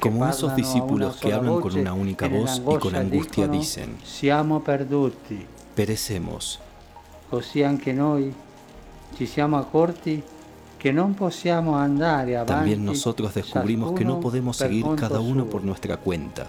Como 0.00 0.26
esos 0.26 0.54
discípulos 0.56 1.16
que 1.16 1.32
hablan 1.32 1.60
con 1.60 1.76
una 1.78 1.92
única 1.92 2.28
voz 2.28 2.58
y 2.58 2.78
con 2.78 2.94
angustia 2.94 3.48
dicen. 3.48 3.96
Perecemos. 5.74 6.60
Così 7.28 7.62
anche 7.62 7.92
noi 7.92 8.32
ci 9.14 9.26
siamo 9.26 9.56
accorti 9.56 10.22
que 10.78 10.92
no 10.92 11.08
possiamo 11.08 11.74
andare 11.74 12.36
avanti, 12.36 12.52
También 12.52 12.84
nosotros 12.84 13.34
descubrimos 13.34 13.92
que 13.94 14.04
no 14.04 14.20
podemos 14.20 14.56
seguir 14.56 14.84
cada 14.96 15.20
uno 15.20 15.46
por 15.46 15.64
nuestra 15.64 15.96
cuenta, 15.96 16.46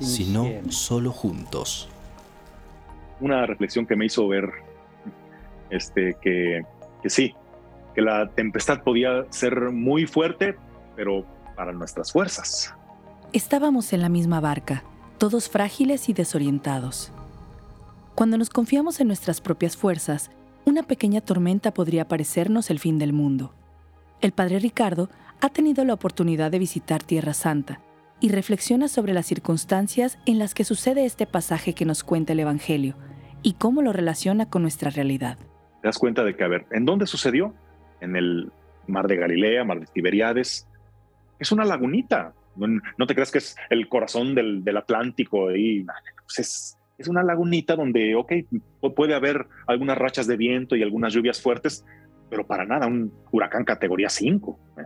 sino 0.00 0.46
solo 0.70 1.12
juntos. 1.12 1.88
Una 3.20 3.46
reflexión 3.46 3.86
que 3.86 3.94
me 3.94 4.06
hizo 4.06 4.26
ver 4.26 4.50
este, 5.70 6.16
que, 6.20 6.62
que 7.02 7.10
sí, 7.10 7.34
que 7.94 8.02
la 8.02 8.28
tempestad 8.28 8.82
podía 8.82 9.24
ser 9.30 9.70
muy 9.70 10.06
fuerte, 10.06 10.56
pero 10.96 11.24
para 11.54 11.72
nuestras 11.72 12.10
fuerzas. 12.10 12.74
Estábamos 13.32 13.92
en 13.92 14.00
la 14.00 14.08
misma 14.08 14.40
barca, 14.40 14.82
todos 15.18 15.48
frágiles 15.48 16.08
y 16.08 16.12
desorientados. 16.12 17.12
Cuando 18.14 18.36
nos 18.36 18.50
confiamos 18.50 19.00
en 19.00 19.06
nuestras 19.06 19.40
propias 19.40 19.76
fuerzas, 19.76 20.30
una 20.66 20.82
pequeña 20.82 21.22
tormenta 21.22 21.72
podría 21.72 22.08
parecernos 22.08 22.70
el 22.70 22.78
fin 22.78 22.98
del 22.98 23.12
mundo. 23.14 23.54
El 24.20 24.32
padre 24.32 24.58
Ricardo 24.58 25.08
ha 25.40 25.48
tenido 25.48 25.84
la 25.84 25.94
oportunidad 25.94 26.50
de 26.50 26.58
visitar 26.58 27.02
Tierra 27.02 27.32
Santa 27.32 27.80
y 28.20 28.28
reflexiona 28.28 28.88
sobre 28.88 29.14
las 29.14 29.26
circunstancias 29.26 30.18
en 30.26 30.38
las 30.38 30.54
que 30.54 30.64
sucede 30.64 31.06
este 31.06 31.26
pasaje 31.26 31.74
que 31.74 31.86
nos 31.86 32.04
cuenta 32.04 32.34
el 32.34 32.40
Evangelio 32.40 32.96
y 33.42 33.54
cómo 33.54 33.80
lo 33.80 33.92
relaciona 33.92 34.48
con 34.48 34.62
nuestra 34.62 34.90
realidad. 34.90 35.38
Te 35.80 35.88
das 35.88 35.98
cuenta 35.98 36.22
de 36.22 36.36
que, 36.36 36.44
a 36.44 36.48
ver, 36.48 36.66
¿en 36.70 36.84
dónde 36.84 37.06
sucedió? 37.06 37.54
En 38.00 38.14
el 38.14 38.52
mar 38.86 39.08
de 39.08 39.16
Galilea, 39.16 39.64
mar 39.64 39.80
de 39.80 39.86
Tiberiades. 39.86 40.68
Es 41.38 41.50
una 41.50 41.64
lagunita. 41.64 42.34
No, 42.54 43.06
te 43.06 43.14
creas 43.14 43.32
que 43.32 43.38
es 43.38 43.56
el 43.70 43.88
corazón 43.88 44.34
del, 44.34 44.76
Atlántico. 44.76 45.50
Y, 45.56 45.84
pues 46.26 46.38
es, 46.38 46.78
es 47.02 47.08
una 47.08 47.22
lagunita 47.22 47.76
donde, 47.76 48.14
ok, 48.14 48.32
puede 48.94 49.14
haber 49.14 49.46
algunas 49.66 49.98
rachas 49.98 50.26
de 50.26 50.36
viento 50.36 50.76
y 50.76 50.82
algunas 50.82 51.12
lluvias 51.12 51.40
fuertes, 51.40 51.84
pero 52.30 52.46
para 52.46 52.64
nada 52.64 52.86
un 52.86 53.12
huracán 53.30 53.64
categoría 53.64 54.08
5. 54.08 54.58
¿eh? 54.78 54.82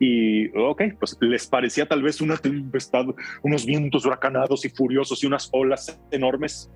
Y, 0.00 0.48
ok, 0.56 0.82
pues 0.98 1.16
les 1.20 1.46
parecía 1.46 1.86
tal 1.86 2.02
vez 2.02 2.20
una 2.20 2.36
tempestad, 2.36 3.06
unos 3.42 3.66
vientos 3.66 4.06
huracanados 4.06 4.64
y 4.64 4.68
furiosos 4.68 5.22
y 5.24 5.26
unas 5.26 5.48
olas 5.52 6.00
enormes, 6.10 6.70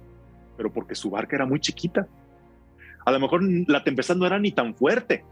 pero 0.57 0.73
porque 0.73 0.95
su 0.95 1.11
barca 1.11 1.37
era 1.37 1.47
muy 1.47 1.61
chiquita. 1.61 2.09
A 3.05 3.13
lo 3.13 3.21
mejor 3.21 3.43
la 3.69 3.85
tempestad 3.85 4.17
no 4.17 4.27
era 4.27 4.39
ni 4.39 4.53
tan 4.53 4.75
fuerte. 4.75 5.25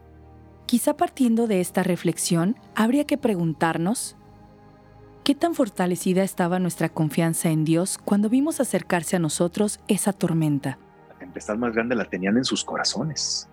Quizá 0.67 0.97
partiendo 0.97 1.49
de 1.49 1.61
esta 1.61 1.83
reflexión, 1.83 2.57
habría 2.77 3.05
que 3.05 3.19
preguntarnos 3.19 4.17
¿Qué 5.23 5.35
tan 5.35 5.55
fortalecida 5.55 6.23
estaba 6.23 6.59
nuestra 6.59 6.89
confianza 6.89 7.51
en 7.51 7.67
Dios 7.67 7.99
cuando 8.03 8.31
vimos 8.31 8.59
acercarse 8.59 9.17
a 9.17 9.19
nosotros 9.19 9.79
esa 9.87 10.15
tormenta? 10.15 10.79
La 11.11 11.19
tempestad 11.19 11.57
más 11.57 11.75
grande 11.75 11.95
la 11.95 12.07
tenían 12.07 12.39
en 12.39 12.45
sus 12.45 12.65
corazones. 12.65 13.47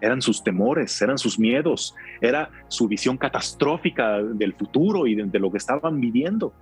Eran 0.00 0.20
sus 0.20 0.42
temores, 0.42 1.00
eran 1.00 1.16
sus 1.18 1.38
miedos, 1.38 1.94
era 2.20 2.50
su 2.66 2.88
visión 2.88 3.16
catastrófica 3.16 4.20
del 4.20 4.52
futuro 4.54 5.06
y 5.06 5.14
de, 5.14 5.38
lo 5.38 5.52
que 5.52 5.58
estaban 5.58 6.00
viviendo. 6.00 6.52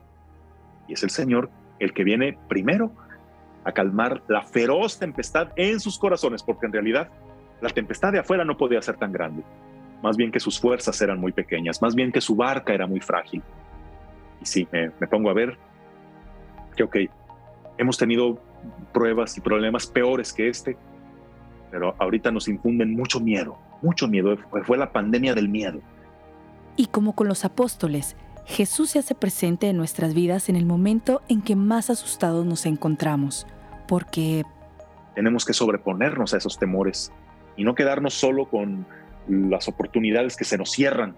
Y 0.88 0.92
es 0.92 1.02
el 1.02 1.10
Señor 1.10 1.48
el 1.78 1.94
que 1.94 2.04
viene 2.04 2.38
primero 2.46 2.92
a 3.64 3.72
calmar 3.72 4.22
la 4.28 4.42
feroz 4.42 4.98
tempestad 4.98 5.48
en 5.56 5.80
sus 5.80 5.98
corazones, 5.98 6.42
porque 6.42 6.66
en 6.66 6.72
realidad 6.72 7.08
la 7.62 7.70
tempestad 7.70 8.12
de 8.12 8.18
afuera 8.18 8.44
no 8.44 8.58
podía 8.58 8.82
ser 8.82 8.98
tan 8.98 9.10
grande. 9.10 9.42
Más 10.02 10.18
bien 10.18 10.30
que 10.30 10.38
sus 10.38 10.60
fuerzas 10.60 11.00
eran 11.00 11.18
muy 11.18 11.32
pequeñas, 11.32 11.80
más 11.80 11.94
bien 11.94 12.12
que 12.12 12.20
su 12.20 12.36
barca 12.36 12.74
era 12.74 12.86
muy 12.86 13.00
frágil. 13.00 13.42
Y 14.40 14.46
sí, 14.46 14.68
me, 14.72 14.90
pongo 15.06 15.30
a 15.30 15.34
ver 15.34 15.58
que, 16.76 16.82
ok, 16.82 16.96
hemos 17.78 17.98
tenido 17.98 18.38
pruebas 18.92 19.36
y 19.36 19.40
problemas 19.40 19.86
peores 19.86 20.32
que 20.32 20.48
este, 20.48 20.76
pero 21.70 21.94
ahorita 21.98 22.30
nos 22.30 22.48
infunden 22.48 22.94
mucho 22.94 23.20
miedo, 23.20 23.58
mucho 23.82 24.08
miedo. 24.08 24.36
Fue 24.64 24.76
la 24.76 24.92
pandemia 24.92 25.34
del 25.34 25.48
miedo. 25.48 25.80
Y 26.76 26.86
como 26.86 27.14
con 27.14 27.28
los 27.28 27.44
apóstoles, 27.44 28.16
Jesús 28.46 28.90
se 28.90 28.98
hace 28.98 29.14
presente 29.14 29.68
en 29.68 29.76
nuestras 29.76 30.14
vidas 30.14 30.48
en 30.48 30.56
el 30.56 30.66
momento 30.66 31.22
en 31.28 31.42
que 31.42 31.56
más 31.56 31.90
asustados 31.90 32.46
nos 32.46 32.66
encontramos, 32.66 33.46
porque 33.86 34.44
tenemos 35.14 35.44
que 35.44 35.52
sobreponernos 35.52 36.34
a 36.34 36.38
esos 36.38 36.58
temores 36.58 37.12
y 37.56 37.64
no 37.64 37.74
quedarnos 37.74 38.14
solo 38.14 38.48
con 38.48 38.86
las 39.28 39.68
oportunidades 39.68 40.36
que 40.36 40.44
se 40.44 40.58
nos 40.58 40.70
cierran, 40.70 41.14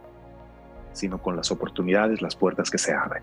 sino 0.92 1.18
con 1.18 1.37
las 1.37 1.50
oportunidades, 1.50 2.22
las 2.22 2.37
puertas 2.37 2.70
que 2.70 2.78
se 2.78 2.92
abren. 2.92 3.22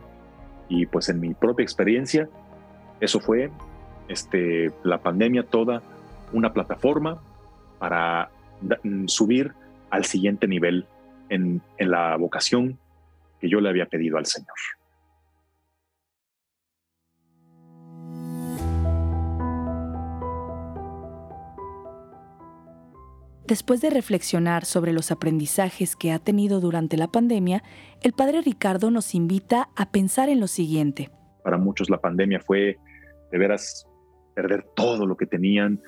Y 0.67 0.85
pues 0.85 1.09
en 1.09 1.19
mi 1.19 1.33
propia 1.33 1.63
experiencia, 1.63 2.29
eso 2.99 3.19
fue 3.19 3.51
este, 4.07 4.71
la 4.83 4.99
pandemia 4.99 5.43
toda 5.43 5.81
una 6.31 6.53
plataforma 6.53 7.19
para 7.79 8.29
mm, 8.83 9.07
subir 9.07 9.53
al 9.89 10.05
siguiente 10.05 10.47
nivel 10.47 10.85
en, 11.29 11.61
en 11.77 11.91
la 11.91 12.15
vocación 12.17 12.77
que 13.39 13.49
yo 13.49 13.61
le 13.61 13.69
había 13.69 13.85
pedido 13.85 14.17
al 14.17 14.25
Señor. 14.25 14.55
Después 23.49 23.81
de 23.81 23.89
reflexionar 23.89 24.63
sobre 24.63 24.93
los 24.93 25.09
aprendizajes 25.09 25.95
que 25.95 26.11
ha 26.11 26.19
tenido 26.19 26.59
durante 26.59 26.97
la 26.97 27.07
pandemia, 27.07 27.63
el 28.03 28.13
padre 28.13 28.43
Ricardo 28.43 28.91
nos 28.91 29.15
invita 29.15 29.69
a 29.75 29.89
pensar 29.89 30.29
en 30.29 30.39
lo 30.39 30.45
siguiente. 30.45 31.09
Para 31.43 31.57
muchos 31.57 31.89
la 31.89 31.99
pandemia 31.99 32.39
fue 32.41 32.77
de 33.31 33.37
veras 33.39 33.87
perder 34.35 34.67
todo 34.75 35.07
lo 35.07 35.17
que 35.17 35.25
tenían, 35.25 35.81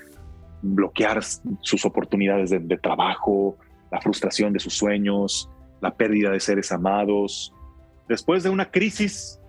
bloquear 0.64 1.22
sus 1.22 1.86
oportunidades 1.86 2.50
de, 2.50 2.78
trabajo, 2.80 3.60
la 3.92 4.02
frustración 4.02 4.54
de 4.54 4.60
sus 4.60 4.74
sueños, 4.74 5.48
la 5.82 5.94
pérdida 5.94 6.32
de 6.32 6.40
seres 6.40 6.72
amados. 6.72 7.54
Después 8.10 8.42
de 8.42 8.50
una 8.50 8.72
crisis, 8.72 9.40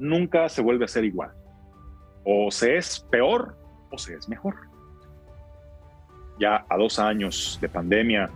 nunca 0.00 0.48
se 0.48 0.62
vuelve 0.62 0.86
a 0.86 0.88
ser 0.88 1.04
igual. 1.04 1.30
O 2.24 2.50
se 2.50 2.76
es 2.76 3.06
peor 3.08 3.56
o 3.92 3.98
se 3.98 4.14
es 4.14 4.28
mejor 4.28 4.56
ya 6.38 6.64
a 6.68 6.76
dos 6.76 6.98
años 6.98 7.58
de 7.60 7.68
pandemia, 7.68 8.30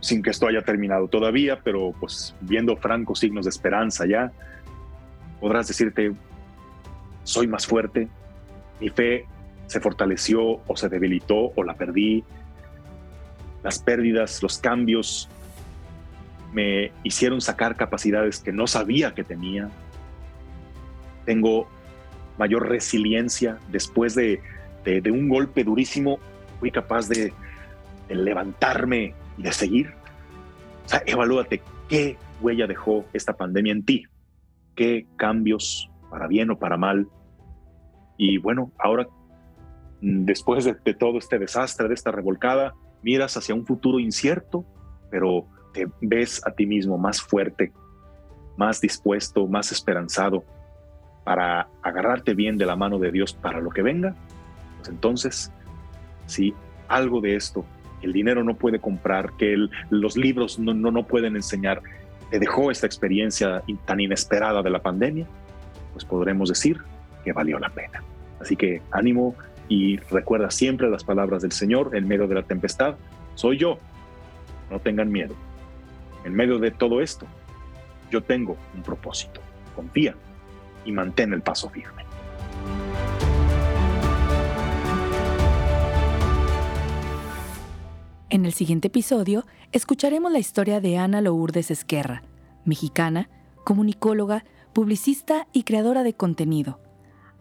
sin 0.00 0.22
que 0.22 0.30
esto 0.30 0.48
haya 0.48 0.62
terminado 0.62 1.08
todavía, 1.08 1.60
pero 1.62 1.94
pues 1.98 2.34
viendo 2.40 2.76
francos 2.76 3.20
signos 3.20 3.44
de 3.44 3.50
esperanza 3.50 4.04
ya, 4.06 4.32
podrás 5.40 5.68
decirte, 5.68 6.12
soy 7.22 7.46
más 7.46 7.66
fuerte, 7.66 8.08
mi 8.80 8.88
fe 8.88 9.26
se 9.66 9.80
fortaleció 9.80 10.60
o 10.66 10.76
se 10.76 10.88
debilitó 10.88 11.52
o 11.54 11.62
la 11.62 11.74
perdí, 11.74 12.24
las 13.62 13.78
pérdidas, 13.78 14.42
los 14.42 14.58
cambios 14.58 15.28
me 16.52 16.92
hicieron 17.02 17.40
sacar 17.40 17.76
capacidades 17.76 18.40
que 18.40 18.52
no 18.52 18.66
sabía 18.66 19.14
que 19.14 19.24
tenía, 19.24 19.70
tengo 21.24 21.68
mayor 22.38 22.68
resiliencia 22.68 23.58
después 23.68 24.14
de, 24.14 24.40
de 24.84 25.10
un 25.10 25.28
golpe 25.28 25.64
durísimo, 25.64 26.18
fui 26.62 26.70
capaz 26.70 27.08
de, 27.08 27.32
levantarme 28.08 29.16
y 29.36 29.42
de 29.42 29.52
seguir. 29.52 29.92
O 30.86 30.88
sea, 30.88 31.02
evalúate 31.06 31.60
qué 31.88 32.16
huella 32.40 32.68
dejó 32.68 33.04
esta 33.12 33.32
pandemia 33.32 33.72
en 33.72 33.84
ti, 33.84 34.04
qué 34.76 35.08
cambios, 35.16 35.90
para 36.08 36.28
bien 36.28 36.52
o 36.52 36.58
para 36.60 36.76
mal. 36.76 37.08
Y 38.16 38.38
bueno, 38.38 38.70
ahora, 38.78 39.08
después 40.00 40.64
de, 40.64 40.76
de 40.84 40.94
todo 40.94 41.18
este 41.18 41.40
desastre, 41.40 41.88
de 41.88 41.94
esta 41.94 42.12
revolcada, 42.12 42.74
miras 43.02 43.36
hacia 43.36 43.56
un 43.56 43.66
futuro 43.66 43.98
incierto, 43.98 44.64
pero 45.10 45.48
te 45.74 45.88
ves 46.00 46.46
a 46.46 46.52
ti 46.52 46.64
mismo 46.64 46.96
más 46.96 47.20
fuerte, 47.20 47.72
más 48.56 48.80
dispuesto, 48.80 49.48
más 49.48 49.72
esperanzado 49.72 50.44
para 51.24 51.68
agarrarte 51.82 52.34
bien 52.34 52.56
de 52.56 52.66
la 52.66 52.76
mano 52.76 53.00
de 53.00 53.10
Dios 53.10 53.32
para 53.32 53.60
lo 53.60 53.70
que 53.70 53.82
venga, 53.82 54.14
pues 54.76 54.90
entonces 54.90 55.52
si 56.26 56.54
algo 56.88 57.20
de 57.20 57.36
esto 57.36 57.64
el 58.02 58.12
dinero 58.12 58.42
no 58.42 58.54
puede 58.54 58.80
comprar, 58.80 59.32
que 59.32 59.56
los 59.90 60.16
libros 60.16 60.58
no, 60.58 60.74
no, 60.74 60.90
no 60.90 61.06
pueden 61.06 61.36
enseñar, 61.36 61.82
te 62.30 62.38
dejó 62.38 62.70
esta 62.70 62.86
experiencia 62.86 63.62
tan 63.84 64.00
inesperada 64.00 64.62
de 64.62 64.70
la 64.70 64.82
pandemia, 64.82 65.26
pues 65.92 66.04
podremos 66.04 66.48
decir 66.48 66.80
que 67.24 67.32
valió 67.32 67.58
la 67.58 67.68
pena. 67.68 68.02
Así 68.40 68.56
que 68.56 68.82
ánimo 68.90 69.36
y 69.68 69.98
recuerda 70.10 70.50
siempre 70.50 70.90
las 70.90 71.04
palabras 71.04 71.42
del 71.42 71.52
Señor 71.52 71.94
en 71.94 72.08
medio 72.08 72.26
de 72.26 72.34
la 72.34 72.42
tempestad. 72.42 72.96
Soy 73.36 73.56
yo, 73.56 73.78
no 74.70 74.80
tengan 74.80 75.10
miedo. 75.10 75.34
En 76.24 76.34
medio 76.34 76.58
de 76.58 76.70
todo 76.70 77.00
esto, 77.00 77.26
yo 78.10 78.22
tengo 78.22 78.56
un 78.74 78.82
propósito. 78.82 79.40
Confía 79.76 80.14
y 80.84 80.92
mantén 80.92 81.32
el 81.32 81.42
paso 81.42 81.70
firme. 81.70 82.01
En 88.32 88.46
el 88.46 88.54
siguiente 88.54 88.88
episodio 88.88 89.44
escucharemos 89.72 90.32
la 90.32 90.38
historia 90.38 90.80
de 90.80 90.96
Ana 90.96 91.20
Lourdes 91.20 91.70
Esquerra, 91.70 92.22
mexicana, 92.64 93.28
comunicóloga, 93.62 94.46
publicista 94.72 95.46
y 95.52 95.64
creadora 95.64 96.02
de 96.02 96.14
contenido. 96.14 96.80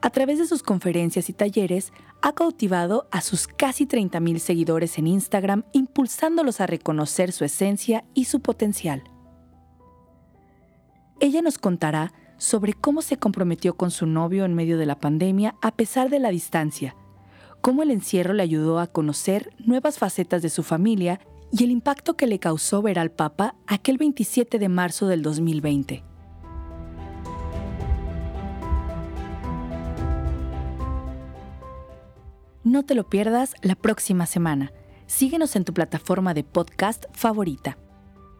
A 0.01 0.10
través 0.10 0.38
de 0.38 0.47
sus 0.47 0.63
conferencias 0.63 1.30
y 1.30 1.34
talleres, 1.34 1.93
ha 2.21 2.34
cautivado 2.34 3.08
a 3.10 3.21
sus 3.21 3.47
casi 3.47 3.86
30.000 3.86 4.39
seguidores 4.39 4.97
en 4.97 5.08
Instagram, 5.08 5.63
impulsándolos 5.71 6.60
a 6.60 6.67
reconocer 6.67 7.32
su 7.32 7.45
esencia 7.45 8.04
y 8.13 8.25
su 8.25 8.41
potencial. 8.41 9.01
Ella 11.21 11.41
nos 11.41 11.58
contará 11.58 12.12
sobre 12.36 12.73
cómo 12.73 13.01
se 13.01 13.15
comprometió 13.15 13.77
con 13.77 13.91
su 13.91 14.08
novio 14.08 14.43
en 14.43 14.56
medio 14.56 14.77
de 14.77 14.88
la 14.88 14.99
pandemia 14.99 15.56
a 15.62 15.71
pesar 15.71 16.10
de 16.10 16.19
la 16.19 16.32
distancia, 16.32 16.97
cómo 17.62 17.84
el 17.84 17.91
encierro 17.91 18.34
le 18.34 18.43
ayudó 18.43 18.80
a 18.80 18.88
conocer 18.88 19.54
nuevas 19.60 19.97
facetas 19.97 20.41
de 20.41 20.50
su 20.50 20.63
familia 20.63 21.19
y 21.52 21.63
el 21.63 21.71
impacto 21.71 22.15
que 22.15 22.28
le 22.28 22.39
causó 22.39 22.82
ver 22.82 22.97
al 23.00 23.12
Papa 23.12 23.56
aquel 23.67 23.97
27 23.97 24.58
de 24.58 24.69
marzo 24.69 25.08
del 25.08 25.21
2020. 25.21 26.04
No 32.63 32.84
te 32.84 32.95
lo 32.95 33.10
pierdas 33.10 33.56
la 33.62 33.76
próxima 33.76 34.26
semana. 34.26 34.71
Síguenos 35.08 35.56
en 35.56 35.65
tu 35.65 35.74
plataforma 35.74 36.34
de 36.34 36.43
podcast 36.43 37.06
favorita. 37.12 37.78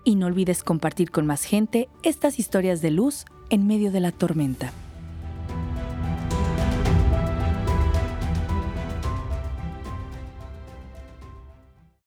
Y 0.06 0.16
no 0.16 0.28
olvides 0.28 0.64
compartir 0.64 1.12
con 1.12 1.26
más 1.26 1.44
gente 1.44 1.90
estas 2.04 2.40
historias 2.40 2.82
de 2.82 2.92
luz 2.92 3.26
en 3.50 3.68
medio 3.68 3.92
de 3.92 4.00
la 4.00 4.12
tormenta. 4.12 4.72